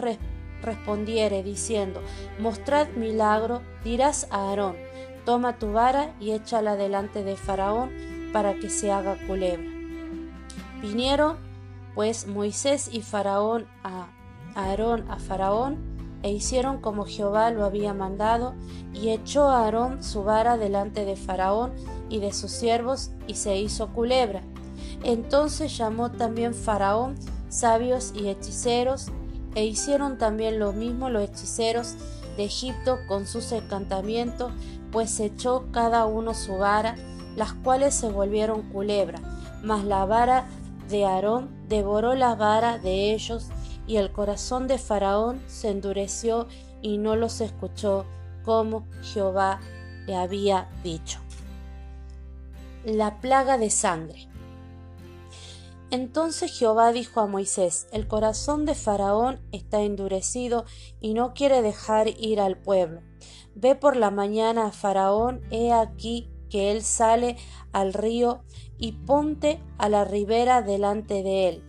respondiere 0.62 1.42
diciendo, 1.42 2.02
Mostrad 2.40 2.88
milagro, 2.96 3.62
dirás 3.84 4.26
a 4.30 4.48
Aarón, 4.50 4.76
Toma 5.24 5.58
tu 5.58 5.72
vara 5.72 6.14
y 6.20 6.32
échala 6.32 6.76
delante 6.76 7.24
de 7.24 7.36
Faraón 7.36 7.90
para 8.32 8.54
que 8.54 8.70
se 8.70 8.92
haga 8.92 9.16
culebra. 9.26 9.66
Vinieron 10.80 11.36
pues 11.94 12.26
Moisés 12.26 12.88
y 12.92 13.00
Faraón 13.02 13.66
a 13.82 14.08
Aarón 14.56 15.04
a 15.08 15.18
Faraón 15.18 15.76
e 16.22 16.32
hicieron 16.32 16.80
como 16.80 17.04
Jehová 17.04 17.52
lo 17.52 17.64
había 17.64 17.94
mandado 17.94 18.54
y 18.92 19.10
echó 19.10 19.48
a 19.48 19.64
Aarón 19.64 20.02
su 20.02 20.24
vara 20.24 20.56
delante 20.56 21.04
de 21.04 21.14
Faraón 21.14 21.72
y 22.08 22.18
de 22.18 22.32
sus 22.32 22.50
siervos 22.50 23.10
y 23.28 23.34
se 23.34 23.56
hizo 23.58 23.92
culebra. 23.92 24.42
Entonces 25.04 25.76
llamó 25.76 26.10
también 26.10 26.54
Faraón 26.54 27.14
sabios 27.48 28.12
y 28.16 28.28
hechiceros 28.28 29.06
e 29.54 29.64
hicieron 29.64 30.18
también 30.18 30.58
lo 30.58 30.72
mismo 30.72 31.10
los 31.10 31.22
hechiceros 31.22 31.94
de 32.36 32.44
Egipto 32.44 32.98
con 33.06 33.26
sus 33.26 33.52
encantamientos 33.52 34.52
pues 34.96 35.20
echó 35.20 35.66
cada 35.72 36.06
uno 36.06 36.32
su 36.32 36.56
vara, 36.56 36.96
las 37.36 37.52
cuales 37.52 37.94
se 37.94 38.08
volvieron 38.08 38.62
culebra, 38.62 39.20
mas 39.62 39.84
la 39.84 40.06
vara 40.06 40.46
de 40.88 41.04
Aarón 41.04 41.50
devoró 41.68 42.14
la 42.14 42.34
vara 42.34 42.78
de 42.78 43.12
ellos, 43.12 43.48
y 43.86 43.96
el 43.96 44.12
corazón 44.12 44.66
de 44.66 44.78
Faraón 44.78 45.42
se 45.46 45.70
endureció 45.70 46.46
y 46.82 46.98
no 46.98 47.16
los 47.16 47.40
escuchó 47.40 48.04
como 48.44 48.86
Jehová 49.02 49.60
le 50.06 50.16
había 50.16 50.68
dicho. 50.82 51.20
La 52.84 53.20
plaga 53.20 53.58
de 53.58 53.70
sangre. 53.70 54.28
Entonces 55.90 56.56
Jehová 56.56 56.92
dijo 56.92 57.20
a 57.20 57.26
Moisés, 57.26 57.86
el 57.92 58.08
corazón 58.08 58.64
de 58.66 58.74
Faraón 58.74 59.40
está 59.52 59.82
endurecido 59.82 60.64
y 61.00 61.14
no 61.14 61.32
quiere 61.32 61.62
dejar 61.62 62.08
ir 62.08 62.40
al 62.40 62.56
pueblo. 62.56 63.02
Ve 63.54 63.74
por 63.76 63.96
la 63.96 64.10
mañana 64.10 64.66
a 64.66 64.72
Faraón, 64.72 65.42
he 65.50 65.72
aquí 65.72 66.28
que 66.50 66.72
él 66.72 66.82
sale 66.82 67.36
al 67.72 67.92
río 67.92 68.42
y 68.78 68.92
ponte 68.92 69.60
a 69.78 69.88
la 69.88 70.04
ribera 70.04 70.62
delante 70.62 71.22
de 71.22 71.48
él. 71.48 71.64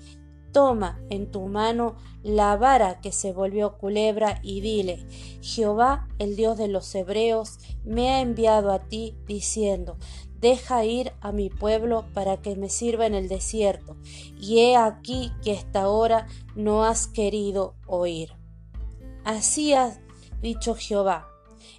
Toma 0.58 1.00
en 1.12 1.30
tu 1.30 1.46
mano 1.46 1.98
la 2.24 2.58
vara 2.58 3.00
que 3.00 3.12
se 3.12 3.32
volvió 3.32 3.78
culebra 3.78 4.40
y 4.42 4.62
dile, 4.62 5.06
Jehová, 5.40 6.08
el 6.18 6.36
Dios 6.36 6.58
de 6.58 6.68
los 6.68 6.96
hebreos, 6.96 7.60
me 7.84 8.10
ha 8.10 8.22
enviado 8.22 8.72
a 8.72 8.80
ti 8.80 9.16
diciendo, 9.28 9.98
deja 10.42 10.84
ir 10.84 11.14
a 11.22 11.32
mi 11.32 11.52
pueblo 11.52 12.08
para 12.12 12.38
que 12.42 12.56
me 12.56 12.70
sirva 12.70 13.06
en 13.06 13.14
el 13.14 13.28
desierto, 13.28 13.98
y 14.42 14.62
he 14.62 14.76
aquí 14.76 15.32
que 15.44 15.52
esta 15.52 15.84
ahora 15.84 16.26
no 16.56 16.86
has 16.86 17.06
querido 17.06 17.76
oír. 17.86 18.32
Así 19.26 19.76
ha 19.76 20.04
dicho 20.42 20.74
Jehová, 20.74 21.28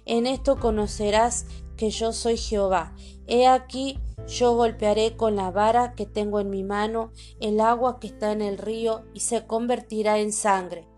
en 0.05 0.25
esto 0.25 0.57
conocerás 0.57 1.47
que 1.79 1.91
yo 1.91 2.11
soy 2.11 2.35
Jehová. 2.35 2.93
He 3.25 3.47
aquí 3.47 3.97
yo 4.27 4.53
golpearé 4.53 5.15
con 5.15 5.37
la 5.37 5.49
vara 5.49 5.93
que 5.93 6.05
tengo 6.05 6.41
en 6.41 6.49
mi 6.49 6.61
mano 6.61 7.13
el 7.39 7.61
agua 7.61 8.01
que 8.01 8.07
está 8.07 8.33
en 8.33 8.41
el 8.41 8.57
río 8.57 9.05
y 9.13 9.21
se 9.21 9.47
convertirá 9.47 10.19
en 10.19 10.33
sangre. 10.33 10.89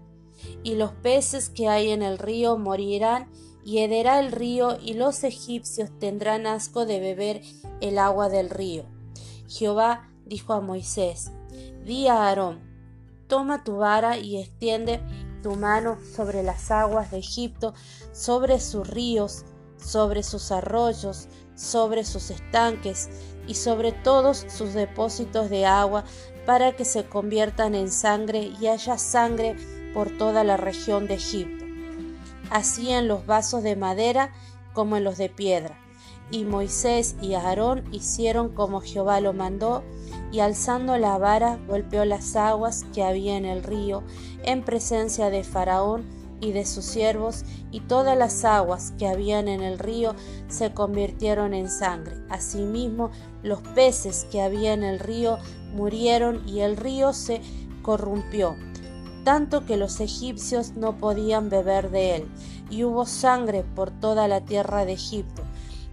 Y 0.64 0.74
los 0.74 0.92
peces 0.92 1.50
que 1.50 1.70
hay 1.70 1.92
en 1.92 2.02
el 2.02 2.18
río 2.18 2.58
morirán 2.58 3.30
y 3.64 3.78
hederá 3.78 4.20
el 4.20 4.32
río 4.32 4.80
y 4.82 4.96
los 4.96 5.24
egipcios 5.24 5.92
tendrán 6.00 6.48
asco 6.48 6.88
de 6.88 7.00
beber 7.00 7.42
el 7.80 8.00
agua 8.00 8.28
del 8.30 8.50
río. 8.50 8.86
Jehová 9.48 10.10
dijo 10.26 10.54
a 10.54 10.62
Moisés, 10.62 11.32
di 11.86 12.08
a 12.08 12.28
Aarón, 12.28 12.60
toma 13.28 13.64
tu 13.64 13.76
vara 13.76 14.18
y 14.18 14.38
extiende 14.38 15.00
tu 15.44 15.56
mano 15.56 16.00
sobre 16.16 16.42
las 16.42 16.72
aguas 16.72 17.12
de 17.12 17.20
Egipto, 17.20 17.76
sobre 18.14 18.60
sus 18.60 18.88
ríos, 18.88 19.46
sobre 19.82 20.24
sus 20.24 20.52
arroyos, 20.52 21.28
sobre 21.56 22.06
sus 22.06 22.30
estanques 22.30 23.10
y 23.48 23.56
sobre 23.56 23.92
todos 23.92 24.46
sus 24.48 24.74
depósitos 24.74 25.50
de 25.50 25.66
agua, 25.66 26.04
para 26.46 26.76
que 26.76 26.86
se 26.86 27.06
conviertan 27.06 27.76
en 27.76 27.92
sangre 27.92 28.52
y 28.60 28.68
haya 28.68 28.98
sangre 28.98 29.56
por 29.94 30.18
toda 30.18 30.44
la 30.44 30.58
región 30.58 31.08
de 31.08 31.16
Egipto, 31.16 31.66
así 32.50 32.92
en 32.92 33.08
los 33.08 33.26
vasos 33.26 33.64
de 33.64 33.76
madera 33.76 34.32
como 34.74 34.98
en 34.98 35.04
los 35.04 35.18
de 35.18 35.30
piedra. 35.30 35.78
Y 36.32 36.46
Moisés 36.46 37.16
y 37.22 37.34
Aarón 37.34 37.84
hicieron 37.92 38.50
como 38.50 38.80
Jehová 38.80 39.20
lo 39.20 39.34
mandó, 39.34 39.84
y 40.32 40.40
alzando 40.40 40.98
la 40.98 41.18
vara 41.18 41.60
golpeó 41.68 42.06
las 42.06 42.38
aguas 42.38 42.86
que 42.94 43.04
había 43.04 43.36
en 43.36 43.44
el 43.44 43.64
río 43.64 44.02
en 44.44 44.64
presencia 44.64 45.30
de 45.30 45.44
Faraón 45.44 46.21
y 46.42 46.52
de 46.52 46.66
sus 46.66 46.84
siervos, 46.84 47.46
y 47.72 47.80
todas 47.82 48.18
las 48.18 48.44
aguas 48.44 48.94
que 48.98 49.08
habían 49.08 49.48
en 49.48 49.62
el 49.62 49.80
río 49.80 50.16
se 50.50 50.74
convirtieron 50.74 51.54
en 51.54 51.70
sangre. 51.70 52.18
Asimismo, 52.30 53.12
los 53.44 53.62
peces 53.62 54.28
que 54.32 54.42
había 54.42 54.74
en 54.74 54.84
el 54.84 55.00
río 55.00 55.38
murieron 55.74 56.48
y 56.48 56.60
el 56.60 56.76
río 56.76 57.14
se 57.14 57.42
corrompió, 57.82 58.56
tanto 59.24 59.66
que 59.66 59.78
los 59.78 60.00
egipcios 60.00 60.74
no 60.74 60.98
podían 60.98 61.50
beber 61.50 61.92
de 61.92 62.16
él, 62.18 62.28
y 62.70 62.84
hubo 62.84 63.06
sangre 63.06 63.64
por 63.64 63.92
toda 63.92 64.28
la 64.28 64.42
tierra 64.42 64.86
de 64.86 64.94
Egipto. 64.94 65.44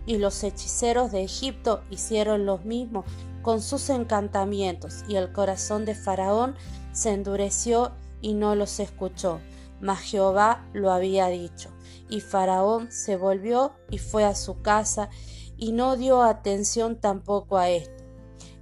Y 0.06 0.16
los 0.16 0.42
hechiceros 0.42 1.12
de 1.12 1.22
Egipto 1.22 1.82
hicieron 1.90 2.46
lo 2.46 2.58
mismo 2.58 3.04
con 3.42 3.60
sus 3.60 3.90
encantamientos, 3.90 5.04
y 5.08 5.16
el 5.16 5.32
corazón 5.32 5.84
de 5.84 5.94
Faraón 5.94 6.54
se 6.92 7.12
endureció 7.12 7.92
y 8.20 8.34
no 8.34 8.54
los 8.54 8.80
escuchó, 8.80 9.40
mas 9.80 10.00
Jehová 10.00 10.68
lo 10.72 10.90
había 10.90 11.28
dicho. 11.28 11.70
Y 12.08 12.20
Faraón 12.20 12.90
se 12.90 13.16
volvió 13.16 13.72
y 13.90 13.98
fue 13.98 14.24
a 14.24 14.34
su 14.34 14.60
casa, 14.62 15.10
y 15.56 15.72
no 15.72 15.96
dio 15.96 16.22
atención 16.22 17.00
tampoco 17.00 17.58
a 17.58 17.68
esto. 17.68 18.04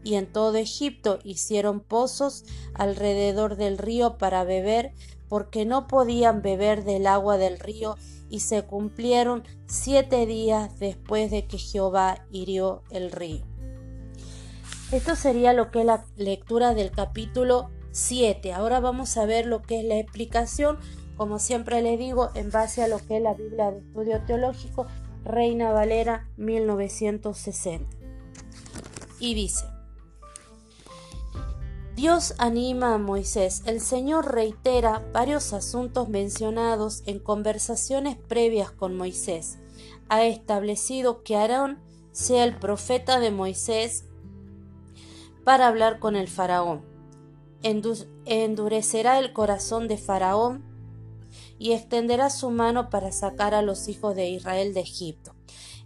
Y 0.03 0.15
en 0.15 0.33
todo 0.33 0.57
Egipto 0.57 1.19
hicieron 1.25 1.81
pozos 1.81 2.45
alrededor 2.75 3.57
del 3.57 3.79
río 3.79 4.19
para 4.19 4.45
beber, 4.45 4.93
porque 5.29 5.67
no 5.67 5.87
podían 5.89 6.43
beber 6.43 6.85
del 6.85 7.07
agua 7.07 7.37
del 7.39 7.59
río, 7.59 7.97
y 8.29 8.41
se 8.41 8.63
cumplieron 8.65 9.45
siete 9.67 10.27
días 10.27 10.79
después 10.79 11.31
de 11.31 11.47
que 11.47 11.59
Jehová 11.59 12.27
hirió 12.31 12.83
el 12.91 13.13
río. 13.13 13.45
Esto 14.93 15.17
sería 15.17 15.53
lo 15.53 15.71
que 15.71 15.81
es 15.81 15.87
la 15.87 16.05
lectura 16.17 16.73
del 16.73 16.93
capítulo 16.93 17.71
7. 17.91 18.53
Ahora 18.53 18.79
vamos 18.79 19.17
a 19.17 19.27
ver 19.27 19.47
lo 19.47 19.63
que 19.63 19.81
es 19.81 19.85
la 19.85 19.99
explicación, 19.99 20.79
como 21.17 21.39
siempre 21.39 21.83
le 21.83 21.97
digo, 21.97 22.31
en 22.35 22.51
base 22.51 22.83
a 22.83 22.89
lo 22.89 22.99
que 22.99 23.17
es 23.17 23.23
la 23.23 23.35
Biblia 23.35 23.71
de 23.71 23.79
Estudio 23.79 24.23
Teológico, 24.27 24.87
Reina 25.25 25.73
Valera 25.73 26.29
1960. 26.37 27.97
Y 29.19 29.35
dice, 29.35 29.65
Dios 31.97 32.35
anima 32.37 32.93
a 32.93 32.99
Moisés. 32.99 33.63
El 33.65 33.81
Señor 33.81 34.35
reitera 34.35 35.03
varios 35.15 35.55
asuntos 35.55 36.11
mencionados 36.11 37.03
en 37.07 37.19
conversaciones 37.19 38.17
previas 38.17 38.71
con 38.71 38.95
Moisés. 38.95 39.59
Ha 40.11 40.25
establecido 40.25 41.23
que 41.23 41.37
Aarón 41.37 41.79
sea 42.13 42.45
el 42.45 42.55
profeta 42.55 43.19
de 43.19 43.31
Moisés 43.31 44.05
para 45.43 45.69
hablar 45.69 45.99
con 45.99 46.17
el 46.17 46.29
faraón. 46.29 46.85
endurecerá 47.63 49.19
el 49.19 49.33
corazón 49.33 49.89
de 49.89 49.97
faraón 49.97 50.76
y 51.59 51.73
extenderá 51.73 52.31
su 52.31 52.51
mano 52.51 52.91
para 52.91 53.13
sacar 53.13 53.55
a 53.55 53.63
los 53.63 53.89
hijos 53.89 54.15
de 54.15 54.29
Israel 54.29 54.75
de 54.75 54.81
Egipto. 54.81 55.35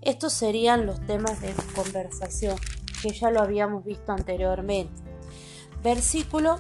Estos 0.03 0.33
serían 0.33 0.87
los 0.87 1.05
temas 1.07 1.41
de 1.41 1.53
conversación 1.75 2.57
que 3.03 3.11
ya 3.11 3.31
lo 3.31 3.41
habíamos 3.41 3.85
visto 3.85 4.13
anteriormente. 4.13 5.03
Versículo, 5.83 6.59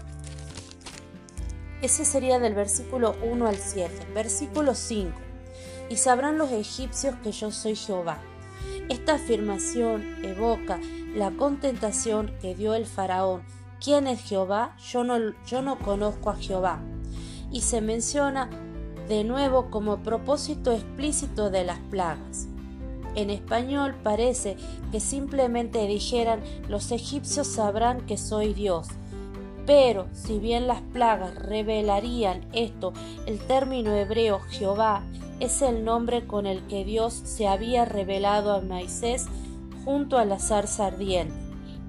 ese 1.82 2.04
sería 2.04 2.38
del 2.38 2.54
versículo 2.54 3.16
1 3.22 3.46
al 3.46 3.56
7. 3.56 4.08
Versículo 4.14 4.74
5. 4.74 5.12
Y 5.88 5.96
sabrán 5.96 6.38
los 6.38 6.52
egipcios 6.52 7.14
que 7.22 7.32
yo 7.32 7.50
soy 7.50 7.76
Jehová. 7.76 8.18
Esta 8.88 9.14
afirmación 9.14 10.24
evoca 10.24 10.78
la 11.14 11.30
contentación 11.30 12.32
que 12.40 12.54
dio 12.54 12.74
el 12.74 12.86
faraón. 12.86 13.42
¿Quién 13.82 14.06
es 14.06 14.22
Jehová? 14.22 14.76
Yo 14.78 15.04
no, 15.04 15.18
yo 15.46 15.62
no 15.62 15.78
conozco 15.78 16.30
a 16.30 16.36
Jehová. 16.36 16.80
Y 17.50 17.62
se 17.62 17.80
menciona 17.80 18.50
de 19.10 19.24
nuevo 19.24 19.70
como 19.70 20.04
propósito 20.04 20.70
explícito 20.70 21.50
de 21.50 21.64
las 21.64 21.80
plagas. 21.90 22.46
En 23.16 23.30
español 23.30 23.96
parece 24.04 24.56
que 24.92 25.00
simplemente 25.00 25.84
dijeran 25.88 26.40
los 26.68 26.92
egipcios 26.92 27.48
sabrán 27.48 28.06
que 28.06 28.16
soy 28.16 28.54
Dios. 28.54 28.86
Pero 29.66 30.06
si 30.12 30.38
bien 30.38 30.68
las 30.68 30.80
plagas 30.80 31.34
revelarían 31.34 32.46
esto, 32.52 32.92
el 33.26 33.40
término 33.40 33.96
hebreo 33.96 34.38
Jehová 34.48 35.02
es 35.40 35.60
el 35.60 35.84
nombre 35.84 36.24
con 36.28 36.46
el 36.46 36.64
que 36.68 36.84
Dios 36.84 37.12
se 37.12 37.48
había 37.48 37.84
revelado 37.84 38.54
a 38.54 38.60
Moisés 38.60 39.26
junto 39.84 40.18
a 40.18 40.24
la 40.24 40.38
zarza 40.38 40.86
ardiente. 40.86 41.34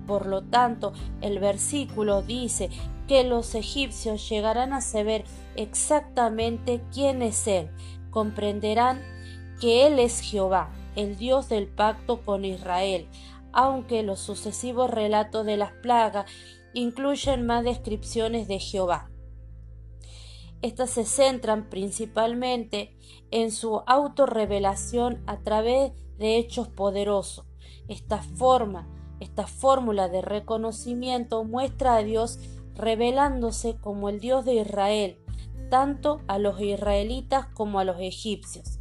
Por 0.07 0.25
lo 0.25 0.41
tanto, 0.41 0.93
el 1.21 1.37
versículo 1.37 2.23
dice 2.23 2.71
que 3.07 3.23
los 3.23 3.53
egipcios 3.53 4.27
llegarán 4.27 4.73
a 4.73 4.81
saber 4.81 5.23
exactamente 5.55 6.81
quién 6.93 7.22
es 7.22 7.48
Él, 7.48 7.70
comprenderán 8.10 9.01
que 9.60 9.86
Él 9.88 10.00
es 10.00 10.22
Jehová, 10.22 10.72
el 10.96 11.17
Dios 11.17 11.50
del 11.50 11.67
pacto 11.67 12.22
con 12.24 12.46
Israel, 12.46 13.08
aunque 13.53 14.03
los 14.03 14.20
sucesivos 14.20 14.89
relatos 14.89 15.46
de 15.46 15.58
las 15.58 15.72
plagas 15.72 16.25
incluyen 16.74 17.46
más 17.46 17.63
descripciones 17.63 18.48
de 18.48 18.60
Jehová. 18.60 19.10
Estas 20.62 20.91
se 20.91 21.05
centran 21.05 21.70
principalmente 21.70 22.96
en 23.31 23.51
su 23.51 23.81
autorrevelación 23.88 25.24
a 25.25 25.39
través 25.39 25.91
de 26.17 26.38
hechos 26.38 26.67
poderosos. 26.67 27.46
Esta 27.88 28.22
forma, 28.22 28.88
esta 29.20 29.48
fórmula 29.48 30.08
de 30.08 30.22
reconocimiento 30.22 31.43
muestra 31.43 31.96
a 31.96 32.03
Dios 32.03 32.39
revelándose 32.75 33.77
como 33.77 34.10
el 34.10 34.20
Dios 34.20 34.46
de 34.46 34.55
Israel, 34.55 35.20
tanto 35.71 36.21
a 36.27 36.37
los 36.37 36.61
israelitas 36.61 37.47
como 37.47 37.79
a 37.79 37.83
los 37.83 37.99
egipcios. 37.99 38.77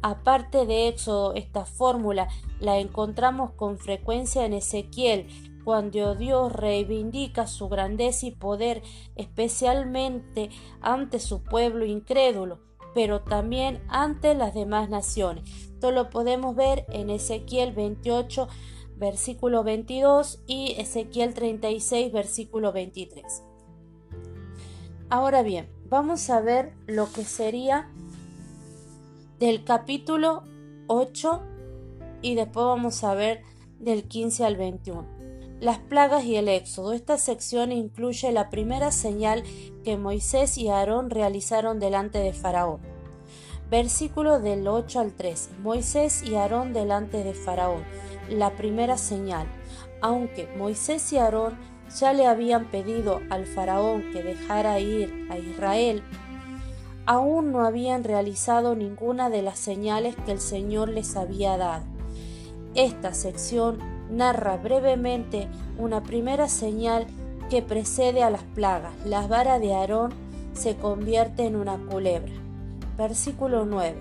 Aparte 0.00 0.64
de 0.64 0.88
Éxodo, 0.88 1.34
esta 1.34 1.66
fórmula 1.66 2.28
la 2.60 2.78
encontramos 2.78 3.50
con 3.50 3.76
frecuencia 3.76 4.46
en 4.46 4.54
Ezequiel, 4.54 5.26
cuando 5.64 6.14
Dios 6.14 6.52
reivindica 6.52 7.48
su 7.48 7.68
grandeza 7.68 8.26
y 8.26 8.30
poder, 8.30 8.82
especialmente 9.16 10.50
ante 10.80 11.18
su 11.18 11.42
pueblo 11.42 11.84
incrédulo, 11.84 12.60
pero 12.94 13.22
también 13.22 13.82
ante 13.88 14.34
las 14.34 14.54
demás 14.54 14.88
naciones. 14.88 15.50
Esto 15.62 15.90
lo 15.90 16.08
podemos 16.08 16.54
ver 16.54 16.86
en 16.90 17.10
Ezequiel 17.10 17.72
28, 17.72 18.46
versículo 18.96 19.64
22 19.64 20.38
y 20.46 20.76
Ezequiel 20.78 21.34
36, 21.34 22.12
versículo 22.12 22.72
23. 22.72 23.45
Ahora 25.08 25.42
bien, 25.42 25.68
vamos 25.88 26.30
a 26.30 26.40
ver 26.40 26.72
lo 26.88 27.12
que 27.12 27.22
sería 27.22 27.88
del 29.38 29.62
capítulo 29.62 30.42
8 30.88 31.42
y 32.22 32.34
después 32.34 32.66
vamos 32.66 33.04
a 33.04 33.14
ver 33.14 33.42
del 33.78 34.08
15 34.08 34.44
al 34.44 34.56
21. 34.56 35.06
Las 35.60 35.78
plagas 35.78 36.24
y 36.24 36.34
el 36.34 36.48
éxodo. 36.48 36.92
Esta 36.92 37.18
sección 37.18 37.70
incluye 37.70 38.32
la 38.32 38.50
primera 38.50 38.90
señal 38.90 39.44
que 39.84 39.96
Moisés 39.96 40.58
y 40.58 40.68
Aarón 40.70 41.08
realizaron 41.08 41.78
delante 41.78 42.18
de 42.18 42.32
Faraón. 42.32 42.80
Versículo 43.70 44.40
del 44.40 44.66
8 44.66 44.98
al 44.98 45.12
13. 45.12 45.50
Moisés 45.62 46.24
y 46.24 46.34
Aarón 46.34 46.72
delante 46.72 47.22
de 47.22 47.32
Faraón. 47.32 47.84
La 48.28 48.56
primera 48.56 48.98
señal. 48.98 49.46
Aunque 50.02 50.48
Moisés 50.56 51.12
y 51.12 51.18
Aarón 51.18 51.56
ya 51.98 52.12
le 52.12 52.26
habían 52.26 52.66
pedido 52.66 53.20
al 53.30 53.46
faraón 53.46 54.10
que 54.12 54.22
dejara 54.22 54.80
ir 54.80 55.28
a 55.30 55.38
Israel, 55.38 56.02
aún 57.06 57.52
no 57.52 57.64
habían 57.64 58.04
realizado 58.04 58.74
ninguna 58.74 59.30
de 59.30 59.42
las 59.42 59.58
señales 59.58 60.16
que 60.24 60.32
el 60.32 60.40
Señor 60.40 60.88
les 60.88 61.16
había 61.16 61.56
dado. 61.56 61.84
Esta 62.74 63.14
sección 63.14 63.78
narra 64.10 64.56
brevemente 64.56 65.48
una 65.78 66.02
primera 66.02 66.48
señal 66.48 67.06
que 67.48 67.62
precede 67.62 68.22
a 68.22 68.30
las 68.30 68.42
plagas. 68.42 68.92
La 69.04 69.26
vara 69.26 69.58
de 69.58 69.74
Aarón 69.74 70.12
se 70.52 70.76
convierte 70.76 71.46
en 71.46 71.56
una 71.56 71.78
culebra. 71.78 72.32
Versículo 72.98 73.64
9. 73.64 73.94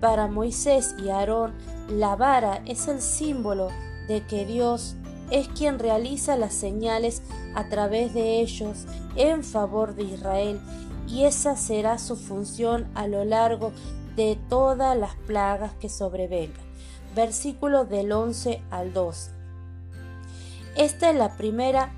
Para 0.00 0.26
Moisés 0.26 0.94
y 1.02 1.10
Aarón, 1.10 1.52
la 1.88 2.16
vara 2.16 2.62
es 2.66 2.88
el 2.88 3.00
símbolo 3.00 3.68
de 4.08 4.24
que 4.26 4.44
Dios 4.44 4.96
es 5.32 5.48
quien 5.48 5.78
realiza 5.78 6.36
las 6.36 6.52
señales 6.52 7.22
a 7.54 7.68
través 7.68 8.12
de 8.12 8.40
ellos 8.40 8.84
en 9.16 9.42
favor 9.42 9.94
de 9.94 10.04
Israel 10.04 10.60
y 11.08 11.24
esa 11.24 11.56
será 11.56 11.98
su 11.98 12.16
función 12.16 12.90
a 12.94 13.06
lo 13.06 13.24
largo 13.24 13.72
de 14.14 14.38
todas 14.50 14.96
las 14.96 15.16
plagas 15.16 15.72
que 15.80 15.88
sobrevengan. 15.88 16.62
Versículo 17.16 17.86
del 17.86 18.12
11 18.12 18.62
al 18.70 18.92
12. 18.92 19.30
Esta 20.76 21.10
es 21.10 21.16
la 21.16 21.36
primera 21.36 21.92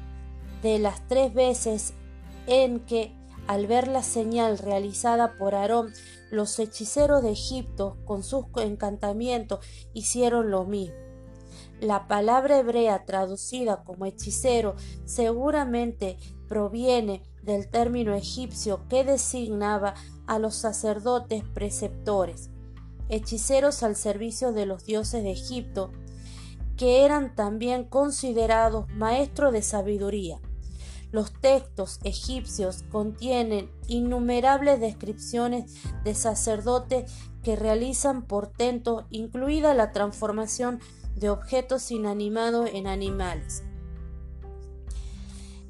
de 0.63 0.79
las 0.79 1.07
tres 1.09 1.35
veces 1.35 1.93
en 2.47 2.81
que, 2.81 3.13
al 3.49 3.67
ver 3.67 3.89
la 3.89 4.03
señal 4.03 4.59
realizada 4.59 5.37
por 5.39 5.55
Aarón, 5.55 5.93
los 6.31 6.59
hechiceros 6.59 7.23
de 7.23 7.33
Egipto 7.33 7.99
con 8.05 8.23
sus 8.23 8.47
encantamientos 8.57 9.59
hicieron 9.93 10.51
lo 10.51 10.65
mismo. 10.65 11.04
La 11.85 12.09
palabra 12.09 12.61
hebrea 12.61 13.05
traducida 13.05 13.85
como 13.85 14.07
hechicero 14.07 14.75
seguramente 15.05 16.17
proviene 16.49 17.23
del 17.43 17.69
término 17.69 18.15
egipcio 18.15 18.89
que 18.89 19.05
designaba 19.05 19.93
a 20.27 20.39
los 20.39 20.55
sacerdotes 20.55 21.45
preceptores, 21.45 22.49
hechiceros 23.11 23.83
al 23.83 23.97
servicio 23.97 24.53
de 24.53 24.65
los 24.65 24.87
dioses 24.87 25.23
de 25.25 25.33
Egipto, 25.33 25.93
que 26.79 27.05
eran 27.05 27.35
también 27.35 27.85
considerados 27.85 28.89
maestros 28.89 29.53
de 29.53 29.61
sabiduría. 29.61 30.41
Los 31.13 31.35
textos 31.35 32.01
egipcios 32.03 32.83
contienen 32.91 33.71
innumerables 33.89 34.81
descripciones 34.81 35.71
de 36.03 36.15
sacerdotes 36.15 37.13
que 37.43 37.57
realizan 37.57 38.23
portentos, 38.23 39.05
incluida 39.11 39.75
la 39.75 39.93
transformación 39.93 40.81
de 41.17 41.31
objetos 41.31 41.91
inanimados 41.91 42.71
en 42.73 42.87
animales. 42.87 43.63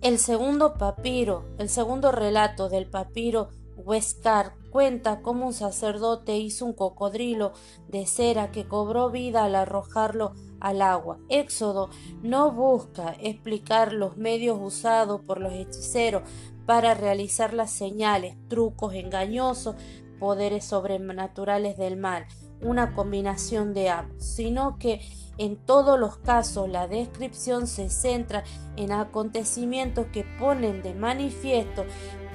El 0.00 0.18
segundo 0.18 0.74
papiro, 0.74 1.44
el 1.58 1.68
segundo 1.68 2.12
relato 2.12 2.68
del 2.68 2.86
papiro 2.86 3.48
Huescar 3.76 4.54
cuenta 4.70 5.20
cómo 5.22 5.46
un 5.46 5.52
sacerdote 5.52 6.36
hizo 6.36 6.64
un 6.64 6.72
cocodrilo 6.72 7.52
de 7.88 8.06
cera 8.06 8.50
que 8.50 8.66
cobró 8.66 9.10
vida 9.10 9.44
al 9.44 9.54
arrojarlo 9.54 10.34
al 10.60 10.82
agua. 10.82 11.18
Éxodo 11.28 11.90
no 12.22 12.52
busca 12.52 13.16
explicar 13.20 13.92
los 13.92 14.16
medios 14.16 14.58
usados 14.60 15.20
por 15.22 15.40
los 15.40 15.52
hechiceros 15.52 16.22
para 16.66 16.94
realizar 16.94 17.52
las 17.52 17.70
señales, 17.70 18.36
trucos 18.48 18.94
engañosos, 18.94 19.76
poderes 20.18 20.64
sobrenaturales 20.64 21.76
del 21.76 21.96
mal, 21.96 22.26
una 22.62 22.94
combinación 22.94 23.74
de 23.74 23.90
ambos, 23.90 24.24
sino 24.24 24.78
que 24.78 25.00
en 25.38 25.56
todos 25.56 25.98
los 25.98 26.16
casos, 26.18 26.68
la 26.68 26.86
descripción 26.86 27.66
se 27.66 27.90
centra 27.90 28.44
en 28.76 28.92
acontecimientos 28.92 30.06
que 30.12 30.24
ponen 30.38 30.82
de 30.82 30.94
manifiesto 30.94 31.84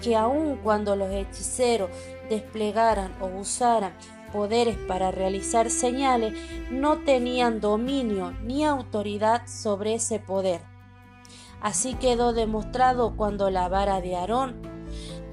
que 0.01 0.15
aun 0.15 0.57
cuando 0.63 0.95
los 0.95 1.09
hechiceros 1.11 1.89
desplegaran 2.29 3.13
o 3.21 3.27
usaran 3.27 3.93
poderes 4.31 4.77
para 4.87 5.11
realizar 5.11 5.69
señales, 5.69 6.33
no 6.69 6.99
tenían 6.99 7.59
dominio 7.59 8.31
ni 8.43 8.63
autoridad 8.63 9.47
sobre 9.47 9.95
ese 9.95 10.19
poder. 10.19 10.61
Así 11.61 11.95
quedó 11.95 12.33
demostrado 12.33 13.15
cuando 13.17 13.49
la 13.49 13.67
vara 13.67 14.01
de 14.01 14.15
Aarón 14.15 14.55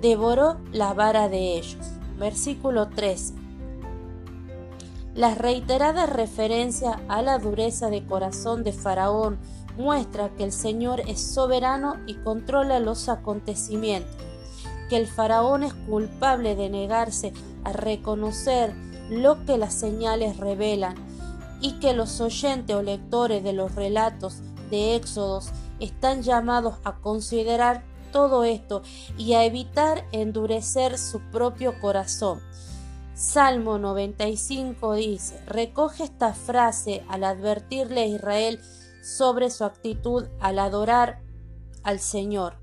devoró 0.01 0.59
la 0.73 0.93
vara 0.95 1.29
de 1.29 1.57
ellos. 1.57 1.77
Versículo 2.19 2.89
13. 2.89 3.46
Las 5.17 5.39
reiteradas 5.39 6.11
referencias 6.11 6.99
a 7.09 7.23
la 7.23 7.39
dureza 7.39 7.89
de 7.89 8.05
corazón 8.05 8.63
de 8.63 8.73
Faraón 8.73 9.39
muestra 9.79 10.29
que 10.37 10.45
el 10.45 10.53
Señor 10.53 11.01
es 11.09 11.21
soberano 11.33 11.97
y 12.07 12.17
controla 12.17 12.81
los 12.81 13.09
acontecimientos. 13.09 14.15
que 14.89 14.97
el 14.97 15.09
faraón 15.09 15.65
es 15.65 15.75
culpable 15.75 16.55
de 16.55 16.69
negarse 16.69 17.33
a 17.65 17.73
reconocer 17.73 18.73
lo 19.11 19.45
que 19.45 19.59
las 19.59 19.75
señales 19.75 20.37
revelan 20.37 20.95
y 21.61 21.81
que 21.81 21.93
los 21.93 22.21
oyentes 22.21 22.77
o 22.77 22.83
lectores 22.83 23.43
de 23.43 23.53
los 23.53 23.75
relatos 23.75 24.43
de 24.71 24.95
Éxodos 24.95 25.51
están 25.81 26.23
llamados 26.23 26.77
a 26.85 26.99
considerar 26.99 27.83
todo 28.13 28.45
esto 28.45 28.83
y 29.19 29.33
a 29.33 29.45
evitar 29.45 30.05
endurecer 30.13 30.99
su 30.99 31.19
propio 31.33 31.81
corazón. 31.81 32.41
Salmo 33.17 33.79
95 33.79 34.93
dice, 34.93 35.41
recoge 35.47 36.05
esta 36.05 36.35
frase 36.35 37.03
al 37.09 37.25
advertirle 37.25 38.03
a 38.03 38.07
Israel 38.07 38.61
sobre 39.03 39.49
su 39.49 39.65
actitud 39.65 40.27
al 40.39 40.59
adorar 40.59 41.23
al 41.83 41.99
Señor. 41.99 42.59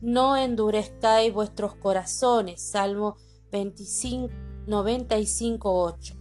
No 0.00 0.36
endurezcáis 0.36 1.34
vuestros 1.34 1.74
corazones. 1.74 2.62
Salmo 2.62 3.16
25, 3.50 4.32
95, 4.68 5.82
8. 5.82 6.14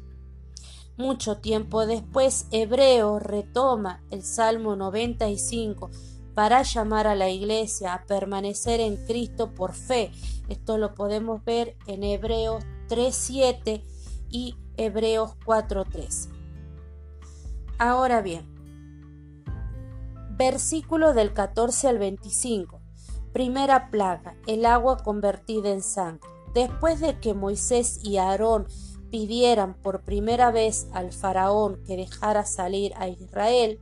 Mucho 0.97 1.37
tiempo 1.37 1.85
después, 1.85 2.47
Hebreo 2.49 3.19
retoma 3.19 4.03
el 4.09 4.23
Salmo 4.23 4.75
95 4.75 5.91
para 6.33 6.63
llamar 6.63 7.05
a 7.05 7.13
la 7.13 7.29
iglesia 7.29 7.93
a 7.93 8.07
permanecer 8.07 8.79
en 8.79 8.97
Cristo 9.05 9.53
por 9.53 9.73
fe. 9.75 10.11
Esto 10.49 10.79
lo 10.79 10.95
podemos 10.95 11.45
ver 11.45 11.77
en 11.85 12.03
Hebreos 12.03 12.65
3.7 12.87 13.83
y 14.29 14.55
Hebreos 14.77 15.31
4.13. 15.45 16.29
Ahora 17.77 18.21
bien, 18.21 18.55
versículo 20.37 21.13
del 21.13 21.33
14 21.33 21.87
al 21.87 21.99
25. 21.99 22.81
Primera 23.33 23.89
plaga, 23.89 24.35
el 24.47 24.65
agua 24.65 24.97
convertida 24.97 25.69
en 25.69 25.81
sangre. 25.81 26.29
Después 26.53 27.01
de 27.01 27.19
que 27.19 27.33
Moisés 27.33 27.99
y 28.03 28.17
Aarón 28.17 28.67
pidieran 29.11 29.73
por 29.73 30.03
primera 30.03 30.51
vez 30.51 30.87
al 30.93 31.11
faraón 31.11 31.83
que 31.85 31.97
dejara 31.97 32.45
salir 32.45 32.93
a 32.95 33.07
Israel 33.07 33.79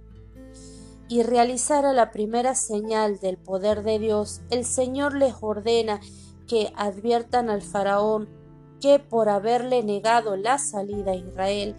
y 1.07 1.21
realizara 1.21 1.93
la 1.93 2.11
primera 2.11 2.55
señal 2.55 3.19
del 3.19 3.37
poder 3.37 3.83
de 3.83 3.99
Dios, 3.99 4.41
el 4.49 4.65
Señor 4.65 5.15
les 5.15 5.35
ordena 5.41 6.01
que 6.47 6.73
adviertan 6.75 7.49
al 7.49 7.61
faraón 7.61 8.27
que 8.83 8.99
por 8.99 9.29
haberle 9.29 9.81
negado 9.81 10.35
la 10.35 10.57
salida 10.57 11.13
a 11.13 11.15
Israel, 11.15 11.73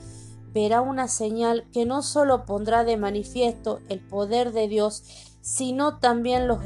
verá 0.55 0.81
una 0.81 1.07
señal 1.07 1.67
que 1.71 1.85
no 1.85 2.01
sólo 2.01 2.47
pondrá 2.47 2.83
de 2.83 2.97
manifiesto 2.97 3.81
el 3.91 4.01
poder 4.01 4.53
de 4.53 4.69
Dios, 4.69 5.03
sino 5.43 5.99
también 5.99 6.49
los, 6.49 6.61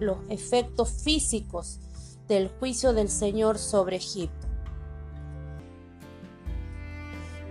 los 0.00 0.18
efectos 0.30 0.90
físicos 0.90 1.78
del 2.26 2.48
juicio 2.58 2.92
del 2.92 3.08
Señor 3.08 3.56
sobre 3.56 3.98
Egipto. 3.98 4.48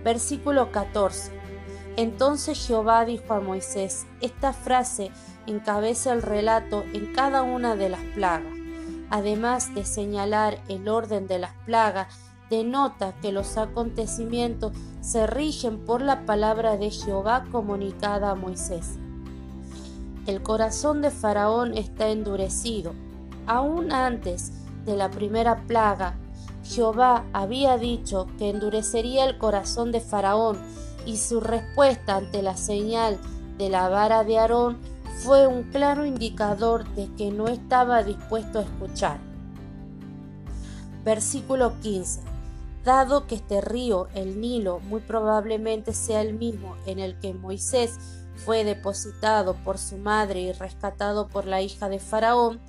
Versículo 0.04 0.70
14. 0.70 1.32
Entonces 1.96 2.66
Jehová 2.66 3.06
dijo 3.06 3.32
a 3.32 3.40
Moisés, 3.40 4.04
esta 4.20 4.52
frase 4.52 5.10
encabeza 5.46 6.12
el 6.12 6.20
relato 6.20 6.84
en 6.92 7.14
cada 7.14 7.40
una 7.40 7.74
de 7.74 7.88
las 7.88 8.02
plagas. 8.14 8.52
Además 9.08 9.74
de 9.74 9.86
señalar 9.86 10.60
el 10.68 10.88
orden 10.88 11.26
de 11.26 11.38
las 11.38 11.54
plagas, 11.64 12.23
denota 12.50 13.14
que 13.20 13.32
los 13.32 13.56
acontecimientos 13.56 14.72
se 15.00 15.26
rigen 15.26 15.78
por 15.78 16.02
la 16.02 16.24
palabra 16.26 16.76
de 16.76 16.90
Jehová 16.90 17.44
comunicada 17.50 18.30
a 18.30 18.34
Moisés. 18.34 18.98
El 20.26 20.42
corazón 20.42 21.02
de 21.02 21.10
Faraón 21.10 21.76
está 21.76 22.08
endurecido. 22.08 22.92
Aún 23.46 23.92
antes 23.92 24.52
de 24.86 24.96
la 24.96 25.10
primera 25.10 25.66
plaga, 25.66 26.14
Jehová 26.64 27.24
había 27.32 27.76
dicho 27.76 28.26
que 28.38 28.48
endurecería 28.48 29.26
el 29.26 29.36
corazón 29.36 29.92
de 29.92 30.00
Faraón 30.00 30.56
y 31.04 31.18
su 31.18 31.40
respuesta 31.40 32.16
ante 32.16 32.42
la 32.42 32.56
señal 32.56 33.18
de 33.58 33.68
la 33.68 33.88
vara 33.88 34.24
de 34.24 34.38
Aarón 34.38 34.78
fue 35.22 35.46
un 35.46 35.64
claro 35.64 36.06
indicador 36.06 36.88
de 36.94 37.08
que 37.16 37.30
no 37.30 37.48
estaba 37.48 38.02
dispuesto 38.02 38.58
a 38.58 38.62
escuchar. 38.62 39.18
Versículo 41.04 41.78
15. 41.80 42.33
Dado 42.84 43.26
que 43.26 43.36
este 43.36 43.62
río, 43.62 44.08
el 44.14 44.42
Nilo, 44.42 44.78
muy 44.80 45.00
probablemente 45.00 45.94
sea 45.94 46.20
el 46.20 46.34
mismo 46.34 46.76
en 46.84 46.98
el 46.98 47.18
que 47.18 47.32
Moisés 47.32 47.98
fue 48.36 48.62
depositado 48.62 49.54
por 49.64 49.78
su 49.78 49.96
madre 49.96 50.42
y 50.42 50.52
rescatado 50.52 51.28
por 51.28 51.46
la 51.46 51.62
hija 51.62 51.88
de 51.88 51.98
Faraón, 51.98 52.60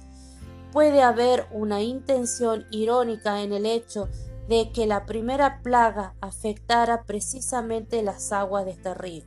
puede 0.71 1.01
haber 1.01 1.47
una 1.51 1.81
intención 1.81 2.65
irónica 2.71 3.41
en 3.41 3.51
el 3.51 3.65
hecho 3.65 4.07
de 4.47 4.71
que 4.71 4.85
la 4.87 5.05
primera 5.05 5.61
plaga 5.61 6.15
afectara 6.21 7.03
precisamente 7.03 8.01
las 8.01 8.31
aguas 8.31 8.63
de 8.63 8.71
este 8.71 8.93
río. 8.93 9.25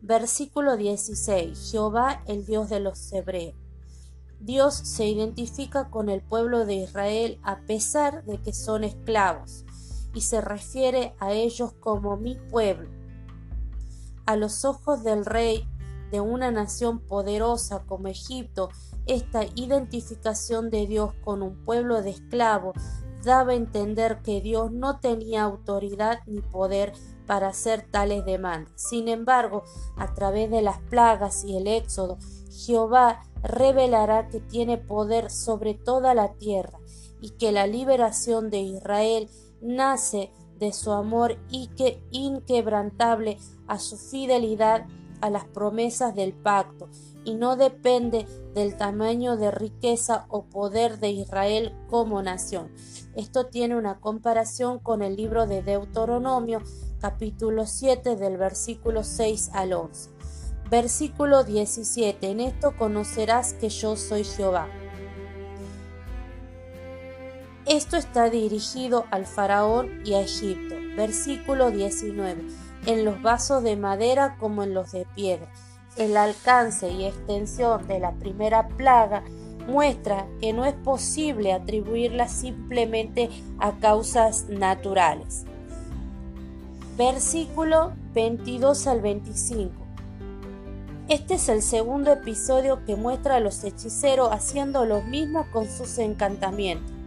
Versículo 0.00 0.76
16. 0.76 1.70
Jehová, 1.70 2.24
el 2.26 2.44
Dios 2.44 2.68
de 2.68 2.80
los 2.80 3.12
hebreos. 3.12 3.54
Dios 4.40 4.74
se 4.74 5.06
identifica 5.06 5.90
con 5.90 6.08
el 6.08 6.22
pueblo 6.22 6.66
de 6.66 6.74
Israel 6.74 7.38
a 7.44 7.60
pesar 7.60 8.24
de 8.24 8.38
que 8.38 8.52
son 8.52 8.82
esclavos 8.82 9.64
y 10.14 10.22
se 10.22 10.40
refiere 10.40 11.14
a 11.18 11.32
ellos 11.32 11.72
como 11.80 12.16
mi 12.16 12.36
pueblo. 12.36 12.88
A 14.26 14.36
los 14.36 14.64
ojos 14.64 15.02
del 15.02 15.24
rey 15.24 15.66
de 16.10 16.20
una 16.20 16.50
nación 16.50 17.00
poderosa 17.00 17.84
como 17.86 18.08
Egipto, 18.08 18.68
esta 19.06 19.44
identificación 19.54 20.70
de 20.70 20.86
Dios 20.86 21.14
con 21.24 21.42
un 21.42 21.64
pueblo 21.64 22.02
de 22.02 22.10
esclavos 22.10 22.74
daba 23.24 23.52
a 23.52 23.56
entender 23.56 24.20
que 24.22 24.40
Dios 24.40 24.72
no 24.72 25.00
tenía 25.00 25.42
autoridad 25.42 26.20
ni 26.26 26.40
poder 26.40 26.92
para 27.26 27.48
hacer 27.48 27.86
tales 27.90 28.24
demandas. 28.24 28.72
Sin 28.76 29.08
embargo, 29.08 29.62
a 29.96 30.12
través 30.14 30.50
de 30.50 30.60
las 30.60 30.80
plagas 30.80 31.44
y 31.44 31.56
el 31.56 31.66
éxodo, 31.66 32.18
Jehová 32.50 33.22
revelará 33.42 34.28
que 34.28 34.40
tiene 34.40 34.76
poder 34.76 35.30
sobre 35.30 35.74
toda 35.74 36.14
la 36.14 36.34
tierra 36.34 36.78
y 37.20 37.30
que 37.30 37.52
la 37.52 37.66
liberación 37.66 38.50
de 38.50 38.58
Israel 38.58 39.30
nace 39.62 40.30
de 40.58 40.72
su 40.72 40.92
amor 40.92 41.38
y 41.50 41.68
que 41.68 42.02
inquebrantable 42.10 43.38
a 43.66 43.78
su 43.78 43.96
fidelidad 43.96 44.86
a 45.20 45.30
las 45.30 45.44
promesas 45.44 46.14
del 46.14 46.32
pacto 46.32 46.88
y 47.24 47.34
no 47.34 47.56
depende 47.56 48.26
del 48.54 48.76
tamaño 48.76 49.36
de 49.36 49.50
riqueza 49.50 50.26
o 50.28 50.44
poder 50.44 50.98
de 50.98 51.10
Israel 51.10 51.72
como 51.88 52.22
nación. 52.22 52.70
Esto 53.14 53.46
tiene 53.46 53.76
una 53.76 54.00
comparación 54.00 54.78
con 54.78 55.02
el 55.02 55.16
libro 55.16 55.46
de 55.46 55.62
Deuteronomio 55.62 56.60
capítulo 57.00 57.66
7 57.66 58.16
del 58.16 58.36
versículo 58.36 59.04
6 59.04 59.50
al 59.54 59.72
11. 59.72 60.10
Versículo 60.70 61.44
17. 61.44 62.30
En 62.30 62.40
esto 62.40 62.76
conocerás 62.76 63.54
que 63.54 63.68
yo 63.68 63.96
soy 63.96 64.24
Jehová. 64.24 64.68
Esto 67.66 67.96
está 67.96 68.28
dirigido 68.28 69.06
al 69.10 69.26
faraón 69.26 70.02
y 70.04 70.14
a 70.14 70.20
Egipto. 70.20 70.74
Versículo 70.96 71.70
19 71.70 72.42
en 72.86 73.04
los 73.04 73.22
vasos 73.22 73.62
de 73.62 73.76
madera 73.76 74.36
como 74.38 74.62
en 74.62 74.74
los 74.74 74.92
de 74.92 75.06
piedra. 75.14 75.48
El 75.96 76.16
alcance 76.16 76.90
y 76.90 77.04
extensión 77.04 77.86
de 77.86 78.00
la 78.00 78.12
primera 78.12 78.68
plaga 78.68 79.22
muestra 79.68 80.26
que 80.40 80.52
no 80.52 80.64
es 80.64 80.74
posible 80.74 81.52
atribuirla 81.52 82.28
simplemente 82.28 83.30
a 83.58 83.72
causas 83.78 84.48
naturales. 84.48 85.44
Versículo 86.96 87.92
22 88.14 88.86
al 88.86 89.00
25. 89.00 89.72
Este 91.08 91.34
es 91.34 91.48
el 91.48 91.62
segundo 91.62 92.12
episodio 92.12 92.84
que 92.84 92.96
muestra 92.96 93.36
a 93.36 93.40
los 93.40 93.62
hechiceros 93.64 94.30
haciendo 94.32 94.84
lo 94.84 95.02
mismo 95.02 95.46
con 95.52 95.68
sus 95.68 95.98
encantamientos. 95.98 97.01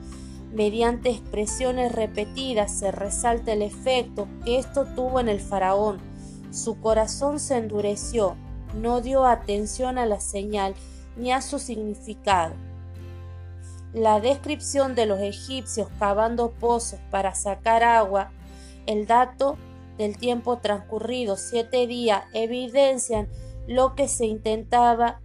Mediante 0.56 1.10
expresiones 1.10 1.92
repetidas 1.92 2.80
se 2.80 2.90
resalta 2.90 3.52
el 3.52 3.62
efecto 3.62 4.30
que 4.46 4.58
esto 4.58 4.86
tuvo 4.86 5.20
en 5.20 5.28
el 5.28 5.42
faraón. 5.42 6.00
Su 6.50 6.80
corazón 6.80 7.42
se 7.42 7.58
endureció, 7.58 8.38
no 8.74 9.02
dio 9.02 9.26
atención 9.26 9.98
a 9.98 10.06
la 10.06 10.22
señal 10.22 10.74
ni 11.18 11.34
a 11.34 11.42
su 11.42 11.60
significado. 11.60 12.56
La 13.92 14.22
descripción 14.22 14.96
de 14.96 15.06
los 15.06 15.20
egipcios 15.20 15.90
cavando 16.00 16.52
pozos 16.52 17.02
para 17.12 17.36
sacar 17.36 17.84
agua, 17.84 18.32
el 18.86 19.08
dato 19.08 19.58
del 19.98 20.18
tiempo 20.18 20.60
transcurrido, 20.60 21.36
siete 21.36 21.86
días, 21.86 22.24
evidencian 22.34 23.28
lo 23.68 23.94
que 23.94 24.08
se 24.08 24.26
intentaba 24.26 25.20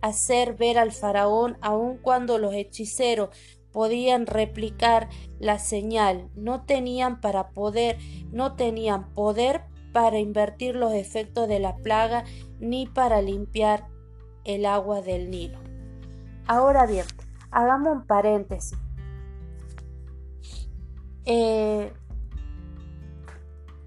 hacer 0.00 0.54
ver 0.54 0.78
al 0.78 0.92
faraón 0.92 1.58
aun 1.60 1.98
cuando 1.98 2.38
los 2.38 2.54
hechiceros 2.54 3.30
podían 3.78 4.26
replicar 4.26 5.08
la 5.38 5.60
señal, 5.60 6.30
no 6.34 6.64
tenían 6.64 7.20
para 7.20 7.50
poder, 7.50 7.96
no 8.32 8.56
tenían 8.56 9.14
poder 9.14 9.62
para 9.92 10.18
invertir 10.18 10.74
los 10.74 10.92
efectos 10.94 11.46
de 11.46 11.60
la 11.60 11.76
plaga 11.76 12.24
ni 12.58 12.88
para 12.88 13.22
limpiar 13.22 13.86
el 14.42 14.66
agua 14.66 15.00
del 15.00 15.30
Nilo. 15.30 15.60
Ahora 16.48 16.86
bien, 16.86 17.04
hagamos 17.52 17.98
un 17.98 18.04
paréntesis. 18.04 18.76
Eh, 21.24 21.92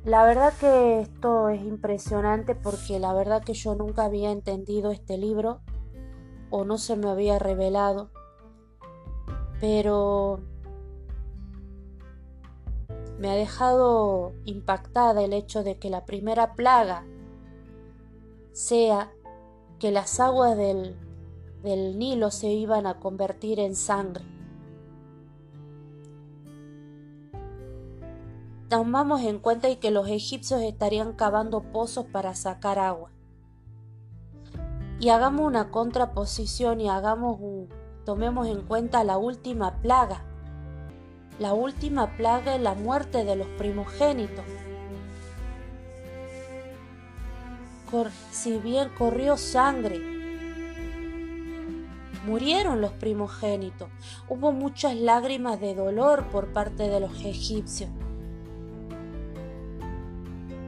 la 0.05 0.23
verdad 0.23 0.53
que 0.57 1.01
esto 1.01 1.49
es 1.49 1.61
impresionante 1.63 2.55
porque 2.55 2.97
la 2.97 3.13
verdad 3.13 3.43
que 3.43 3.55
yo 3.55 3.75
nunca 3.75 4.05
había 4.05 4.31
entendido 4.31 4.91
este 4.91 5.17
libro 5.17 5.59
o 6.49 6.63
no 6.63 6.77
se 6.77 6.95
me 6.95 7.09
había 7.09 7.39
revelado. 7.39 8.09
Pero 9.61 10.41
me 13.17 13.31
ha 13.31 13.35
dejado 13.35 14.33
impactada 14.43 15.23
el 15.23 15.31
hecho 15.31 15.63
de 15.63 15.77
que 15.77 15.89
la 15.89 16.05
primera 16.05 16.55
plaga 16.55 17.05
sea 18.51 19.13
que 19.79 19.91
las 19.91 20.19
aguas 20.19 20.57
del, 20.57 20.97
del 21.63 21.97
Nilo 21.97 22.31
se 22.31 22.47
iban 22.47 22.85
a 22.85 22.99
convertir 22.99 23.61
en 23.61 23.77
sangre. 23.77 24.25
tomamos 28.71 29.19
en 29.23 29.37
cuenta 29.37 29.67
y 29.67 29.75
que 29.75 29.91
los 29.91 30.07
egipcios 30.07 30.61
estarían 30.61 31.11
cavando 31.11 31.61
pozos 31.61 32.05
para 32.05 32.33
sacar 32.35 32.79
agua. 32.79 33.11
Y 34.97 35.09
hagamos 35.09 35.45
una 35.45 35.71
contraposición 35.71 36.79
y 36.79 36.87
hagamos 36.87 37.37
un, 37.41 37.67
tomemos 38.05 38.47
en 38.47 38.61
cuenta 38.61 39.03
la 39.03 39.17
última 39.17 39.77
plaga. 39.81 40.23
La 41.39 41.53
última 41.53 42.15
plaga 42.17 42.55
es 42.55 42.61
la 42.61 42.73
muerte 42.73 43.23
de 43.23 43.35
los 43.35 43.47
primogénitos. 43.57 44.45
si 48.31 48.57
bien 48.57 48.89
corrió 48.97 49.35
sangre, 49.35 49.99
murieron 52.25 52.79
los 52.79 52.91
primogénitos. 52.93 53.89
Hubo 54.29 54.51
muchas 54.51 54.95
lágrimas 54.95 55.59
de 55.59 55.75
dolor 55.75 56.27
por 56.27 56.53
parte 56.53 56.87
de 56.87 56.99
los 57.01 57.19
egipcios 57.25 57.89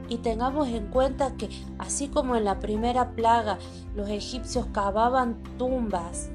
y 0.08 0.18
tengamos 0.18 0.68
en 0.68 0.86
cuenta 0.88 1.34
que 1.36 1.48
así 1.78 2.08
como 2.08 2.36
en 2.36 2.44
la 2.44 2.60
primera 2.60 3.12
plaga 3.12 3.58
los 3.94 4.08
egipcios 4.08 4.66
cavaban 4.66 5.42
tumbas, 5.58 6.30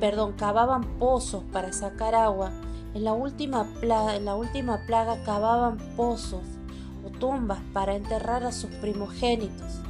perdón, 0.00 0.32
cavaban 0.32 0.98
pozos 0.98 1.44
para 1.52 1.72
sacar 1.72 2.14
agua, 2.14 2.50
en 2.94 3.04
la 3.04 3.12
última 3.12 3.64
plaga, 3.80 4.16
en 4.16 4.24
la 4.24 4.34
última 4.34 4.84
plaga 4.86 5.22
cavaban 5.22 5.78
pozos 5.96 6.42
o 7.06 7.10
tumbas 7.10 7.60
para 7.72 7.94
enterrar 7.94 8.44
a 8.44 8.52
sus 8.52 8.70
primogénitos. 8.76 9.80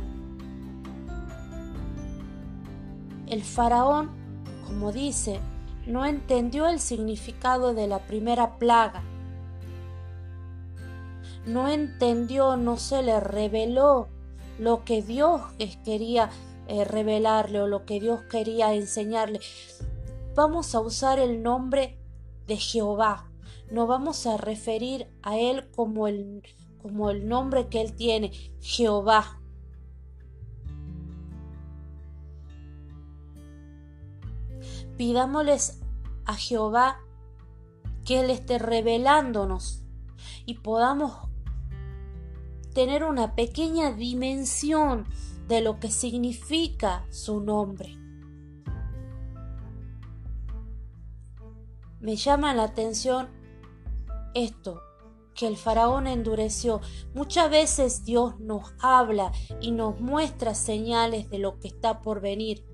El 3.26 3.42
faraón, 3.42 4.10
como 4.66 4.92
dice, 4.92 5.40
no 5.86 6.04
entendió 6.04 6.66
el 6.66 6.80
significado 6.80 7.72
de 7.72 7.86
la 7.86 8.00
primera 8.00 8.58
plaga 8.58 9.02
no 11.46 11.68
entendió, 11.68 12.56
no 12.56 12.76
se 12.76 13.02
le 13.02 13.18
reveló 13.20 14.08
lo 14.58 14.84
que 14.84 15.02
Dios 15.02 15.40
quería 15.84 16.30
eh, 16.68 16.84
revelarle 16.84 17.62
o 17.62 17.66
lo 17.66 17.86
que 17.86 17.98
Dios 17.98 18.20
quería 18.30 18.74
enseñarle. 18.74 19.40
Vamos 20.34 20.74
a 20.74 20.80
usar 20.80 21.18
el 21.18 21.42
nombre 21.42 21.98
de 22.46 22.56
Jehová. 22.56 23.30
No 23.70 23.86
vamos 23.86 24.26
a 24.26 24.36
referir 24.36 25.08
a 25.22 25.36
Él 25.38 25.68
como 25.70 26.06
el, 26.06 26.42
como 26.80 27.10
el 27.10 27.28
nombre 27.28 27.68
que 27.68 27.80
Él 27.80 27.94
tiene, 27.94 28.30
Jehová. 28.60 29.40
Pidámosles 34.96 35.80
a 36.26 36.34
Jehová 36.34 36.98
que 38.04 38.20
Él 38.20 38.30
esté 38.30 38.58
revelándonos 38.58 39.82
y 40.46 40.54
podamos 40.54 41.12
tener 42.72 43.04
una 43.04 43.34
pequeña 43.34 43.92
dimensión 43.92 45.06
de 45.48 45.60
lo 45.60 45.80
que 45.80 45.90
significa 45.90 47.04
su 47.10 47.40
nombre. 47.40 47.99
Me 52.00 52.16
llama 52.16 52.54
la 52.54 52.64
atención 52.64 53.28
esto, 54.34 54.80
que 55.34 55.46
el 55.46 55.56
faraón 55.56 56.06
endureció. 56.06 56.80
Muchas 57.14 57.50
veces 57.50 58.04
Dios 58.04 58.40
nos 58.40 58.72
habla 58.80 59.32
y 59.60 59.70
nos 59.70 60.00
muestra 60.00 60.54
señales 60.54 61.30
de 61.30 61.38
lo 61.38 61.58
que 61.60 61.68
está 61.68 62.00
por 62.00 62.20
venir, 62.20 62.64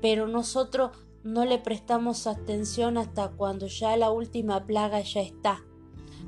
pero 0.00 0.26
nosotros 0.26 0.90
no 1.22 1.44
le 1.44 1.58
prestamos 1.58 2.26
atención 2.26 2.98
hasta 2.98 3.28
cuando 3.28 3.66
ya 3.66 3.96
la 3.96 4.10
última 4.10 4.66
plaga 4.66 5.00
ya 5.00 5.20
está 5.20 5.62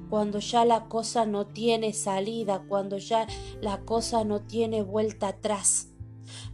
cuando 0.09 0.39
ya 0.39 0.65
la 0.65 0.89
cosa 0.89 1.27
no 1.27 1.47
tiene 1.47 1.93
salida, 1.93 2.63
cuando 2.69 2.99
ya 2.99 3.27
la 3.61 3.81
cosa 3.85 4.25
no 4.25 4.41
tiene 4.41 4.83
vuelta 4.83 5.29
atrás. 5.29 5.89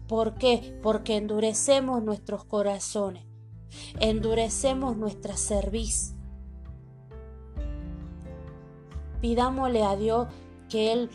¿Por 0.08 0.36
qué? 0.36 0.78
Porque 0.82 1.16
endurecemos 1.16 2.02
nuestros 2.02 2.44
corazones, 2.44 3.26
endurecemos 4.00 4.96
nuestra 4.96 5.36
cerviz. 5.36 6.14
Pidámosle 9.20 9.84
a 9.84 9.96
Dios 9.96 10.28
que 10.68 10.92
Él 10.92 11.10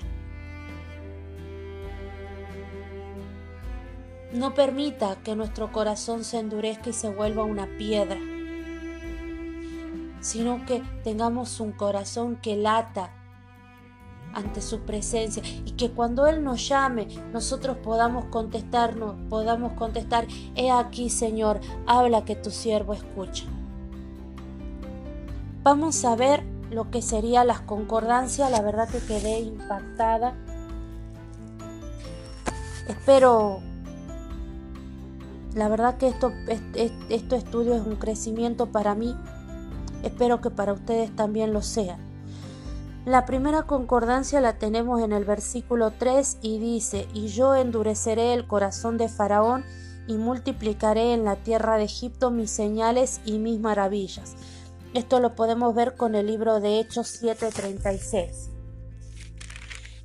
no 4.34 4.54
permita 4.54 5.16
que 5.24 5.36
nuestro 5.36 5.72
corazón 5.72 6.24
se 6.24 6.40
endurezca 6.40 6.90
y 6.90 6.94
se 6.94 7.10
vuelva 7.10 7.44
una 7.44 7.68
piedra 7.78 8.20
sino 10.26 10.66
que 10.66 10.82
tengamos 11.04 11.60
un 11.60 11.72
corazón 11.72 12.38
que 12.38 12.56
lata 12.56 13.12
ante 14.36 14.62
su 14.62 14.82
presencia 14.82 15.42
y 15.66 15.72
que 15.72 15.90
cuando 15.90 16.28
Él 16.28 16.44
nos 16.44 16.68
llame 16.68 17.08
nosotros 17.34 17.78
podamos 17.78 18.26
contestarnos, 18.26 19.16
podamos 19.30 19.74
contestar, 19.74 20.28
he 20.56 20.70
aquí 20.70 21.10
Señor, 21.10 21.60
habla 21.88 22.26
que 22.26 22.36
tu 22.36 22.52
siervo 22.52 22.94
escucha. 22.94 23.46
Vamos 25.64 26.06
a 26.06 26.16
ver 26.16 26.44
lo 26.70 26.92
que 26.92 27.02
sería 27.02 27.44
las 27.44 27.62
concordancias, 27.62 28.52
la 28.52 28.62
verdad 28.62 28.88
que 28.88 29.00
quedé 29.00 29.40
impactada. 29.40 30.36
Espero, 32.88 33.62
la 35.56 35.68
verdad 35.70 35.98
que 35.98 36.08
esto, 36.08 36.32
esto 37.10 37.36
estudio 37.36 37.74
es 37.74 37.82
un 37.82 37.96
crecimiento 37.96 38.68
para 38.68 38.94
mí 38.94 39.16
Espero 40.06 40.40
que 40.40 40.52
para 40.52 40.72
ustedes 40.72 41.14
también 41.16 41.52
lo 41.52 41.64
sea. 41.64 41.98
La 43.06 43.26
primera 43.28 43.64
concordancia 43.64 44.42
la 44.42 44.58
tenemos 44.58 45.00
en 45.04 45.14
el 45.14 45.26
versículo 45.26 45.92
3 45.92 46.40
y 46.42 46.58
dice, 46.58 47.08
y 47.14 47.28
yo 47.28 47.54
endureceré 47.54 48.34
el 48.34 48.48
corazón 48.48 48.98
de 48.98 49.10
Faraón 49.10 49.64
y 50.08 50.18
multiplicaré 50.18 51.14
en 51.14 51.24
la 51.24 51.36
tierra 51.36 51.78
de 51.78 51.84
Egipto 51.84 52.32
mis 52.32 52.50
señales 52.50 53.22
y 53.24 53.38
mis 53.38 53.60
maravillas. 53.60 54.36
Esto 54.96 55.20
lo 55.20 55.36
podemos 55.36 55.76
ver 55.76 55.96
con 55.96 56.16
el 56.16 56.26
libro 56.26 56.60
de 56.60 56.80
Hechos 56.80 57.22
7:36. 57.22 58.50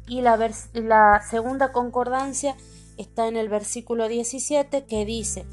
Y 0.06 0.20
la, 0.20 0.36
la 0.74 1.22
segunda 1.22 1.72
concordancia 1.72 2.54
está 2.98 3.28
en 3.28 3.36
el 3.38 3.48
versículo 3.48 4.08
17 4.08 4.84
que 4.84 5.06
dice, 5.06 5.46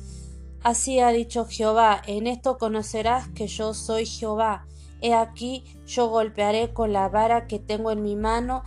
Así 0.63 0.99
ha 0.99 1.10
dicho 1.10 1.45
Jehová, 1.45 2.01
en 2.07 2.27
esto 2.27 2.57
conocerás 2.57 3.29
que 3.29 3.47
yo 3.47 3.73
soy 3.73 4.05
Jehová. 4.05 4.67
He 5.01 5.13
aquí 5.13 5.63
yo 5.86 6.10
golpearé 6.10 6.73
con 6.73 6.93
la 6.93 7.10
vara 7.10 7.47
que 7.47 7.60
tengo 7.60 7.91
en 7.91 8.03
mi 8.03 8.15
mano 8.15 8.63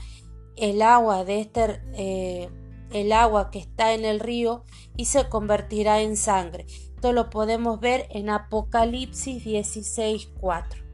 el 0.56 0.82
agua 0.82 1.24
de 1.24 1.40
este 1.40 1.80
eh, 1.94 2.48
el 2.92 3.12
agua 3.12 3.50
que 3.50 3.58
está 3.58 3.94
en 3.94 4.04
el 4.04 4.20
río 4.20 4.64
y 4.96 5.06
se 5.06 5.28
convertirá 5.28 6.00
en 6.00 6.16
sangre. 6.16 6.66
Esto 6.94 7.12
lo 7.12 7.30
podemos 7.30 7.80
ver 7.80 8.06
en 8.10 8.30
Apocalipsis 8.30 9.44
16:4. 9.44 10.84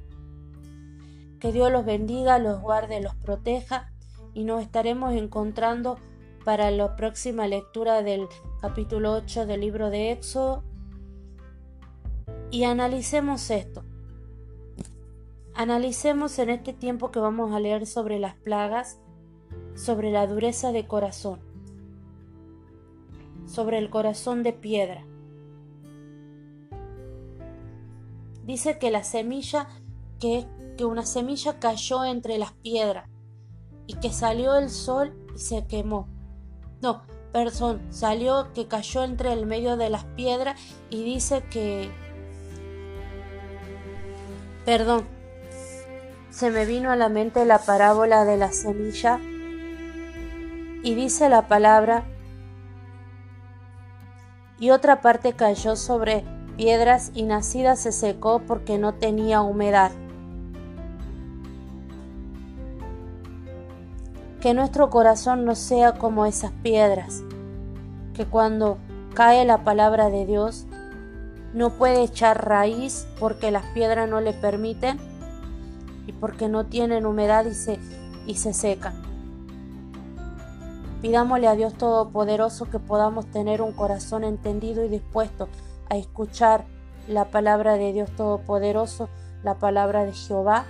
Que 1.41 1.53
Dios 1.53 1.71
los 1.73 1.85
bendiga, 1.85 2.39
los 2.39 2.61
guarde, 2.61 3.01
los 3.01 3.15
proteja 3.17 3.93
y 4.35 4.45
nos 4.45 4.63
estaremos 4.63 5.15
encontrando 5.15 5.99
para 6.45 6.71
la 6.71 6.95
próxima 6.95 7.49
lectura 7.49 8.03
del 8.03 8.29
capítulo 8.61 9.13
8 9.15 9.47
del 9.47 9.63
libro 9.63 9.91
de 9.91 10.13
Éxodo 10.13 10.63
y 12.51 12.65
analicemos 12.65 13.51
esto. 13.51 13.86
Analicemos 15.59 16.39
en 16.39 16.51
este 16.51 16.75
tiempo 16.75 17.11
que 17.11 17.19
vamos 17.19 17.55
a 17.55 17.61
leer 17.61 17.87
sobre 17.87 18.19
las 18.19 18.35
plagas, 18.35 19.01
sobre 19.75 20.11
la 20.11 20.27
dureza 20.27 20.71
de 20.71 20.87
corazón, 20.87 21.41
sobre 23.47 23.79
el 23.79 23.89
corazón 23.89 24.43
de 24.43 24.53
piedra. 24.53 25.07
Dice 28.45 28.79
que 28.79 28.91
la 28.91 29.03
semilla, 29.03 29.67
que, 30.21 30.47
una 30.85 31.07
semilla 31.07 31.59
cayó 31.59 32.05
entre 32.05 32.37
las 32.37 32.53
piedras 32.53 33.09
y 33.87 33.95
que 33.95 34.11
salió 34.11 34.57
el 34.57 34.69
sol 34.69 35.17
y 35.35 35.39
se 35.39 35.67
quemó. 35.67 36.07
No, 36.83 37.03
perdón, 37.33 37.81
salió 37.89 38.53
que 38.53 38.69
cayó 38.69 39.05
entre 39.05 39.33
el 39.33 39.47
medio 39.47 39.79
de 39.79 39.89
las 39.89 40.05
piedras 40.05 40.61
y 40.91 41.03
dice 41.03 41.45
que 41.51 41.91
Perdón, 44.67 45.07
se 46.37 46.51
me 46.51 46.67
vino 46.67 46.91
a 46.91 46.97
la 46.97 47.09
mente 47.09 47.47
la 47.47 47.57
parábola 47.57 48.27
de 48.27 48.37
la 48.37 48.53
semilla 48.53 49.19
y 50.83 50.95
dice 50.95 51.31
la 51.31 51.49
palabra, 51.49 52.05
y 54.59 54.69
otra 54.69 55.01
parte 55.01 55.33
cayó 55.33 55.77
sobre 55.77 56.25
piedras 56.59 57.11
y 57.15 57.23
nacida 57.23 57.75
se 57.75 57.91
secó 57.91 58.43
porque 58.47 58.77
no 58.77 58.93
tenía 58.93 59.41
humedad. 59.41 59.93
Que 64.43 64.53
nuestro 64.53 64.91
corazón 64.91 65.47
no 65.47 65.55
sea 65.55 65.95
como 65.95 66.27
esas 66.27 66.53
piedras, 66.63 67.23
que 68.13 68.27
cuando 68.27 68.77
cae 69.15 69.47
la 69.47 69.65
palabra 69.65 70.11
de 70.11 70.27
Dios 70.27 70.67
no 71.55 71.71
puede 71.71 72.03
echar 72.03 72.47
raíz 72.47 73.07
porque 73.19 73.51
las 73.51 73.65
piedras 73.73 74.07
no 74.07 74.21
le 74.21 74.35
permiten 74.35 75.16
y 76.07 76.13
porque 76.13 76.49
no 76.49 76.67
tienen 76.67 77.07
humedad 77.07 77.45
y 77.47 77.55
se, 77.55 77.79
y 78.27 78.35
se 78.35 78.53
secan. 78.53 78.95
Pidámosle 81.03 81.47
a 81.47 81.55
Dios 81.55 81.75
Todopoderoso 81.75 82.71
que 82.71 82.79
podamos 82.79 83.27
tener 83.27 83.63
un 83.63 83.73
corazón 83.73 84.25
entendido 84.25 84.85
y 84.85 84.89
dispuesto 84.89 85.49
a 85.91 85.97
escuchar 85.97 86.65
la 87.07 87.31
palabra 87.31 87.75
de 87.75 87.93
Dios 87.93 88.11
Todopoderoso, 88.17 89.09
la 89.45 89.59
palabra 89.59 90.05
de 90.05 90.13
Jehová, 90.13 90.67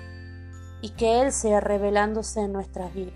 y 0.83 0.91
que 0.91 1.23
Él 1.23 1.33
sea 1.33 1.61
revelándose 1.61 2.41
en 2.41 2.53
nuestras 2.53 2.93
vidas. 2.93 3.15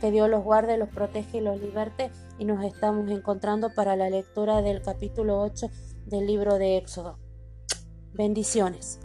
Que 0.00 0.10
Dios 0.10 0.30
los 0.30 0.44
guarde, 0.44 0.78
los 0.78 0.88
protege 0.88 1.38
y 1.38 1.40
los 1.40 1.60
liberte, 1.60 2.10
y 2.38 2.44
nos 2.44 2.64
estamos 2.64 3.10
encontrando 3.10 3.74
para 3.74 3.96
la 3.96 4.08
lectura 4.08 4.62
del 4.62 4.80
capítulo 4.80 5.40
8 5.40 5.68
del 6.06 6.26
libro 6.26 6.58
de 6.58 6.76
Éxodo. 6.76 7.18
Bendiciones. 8.14 9.00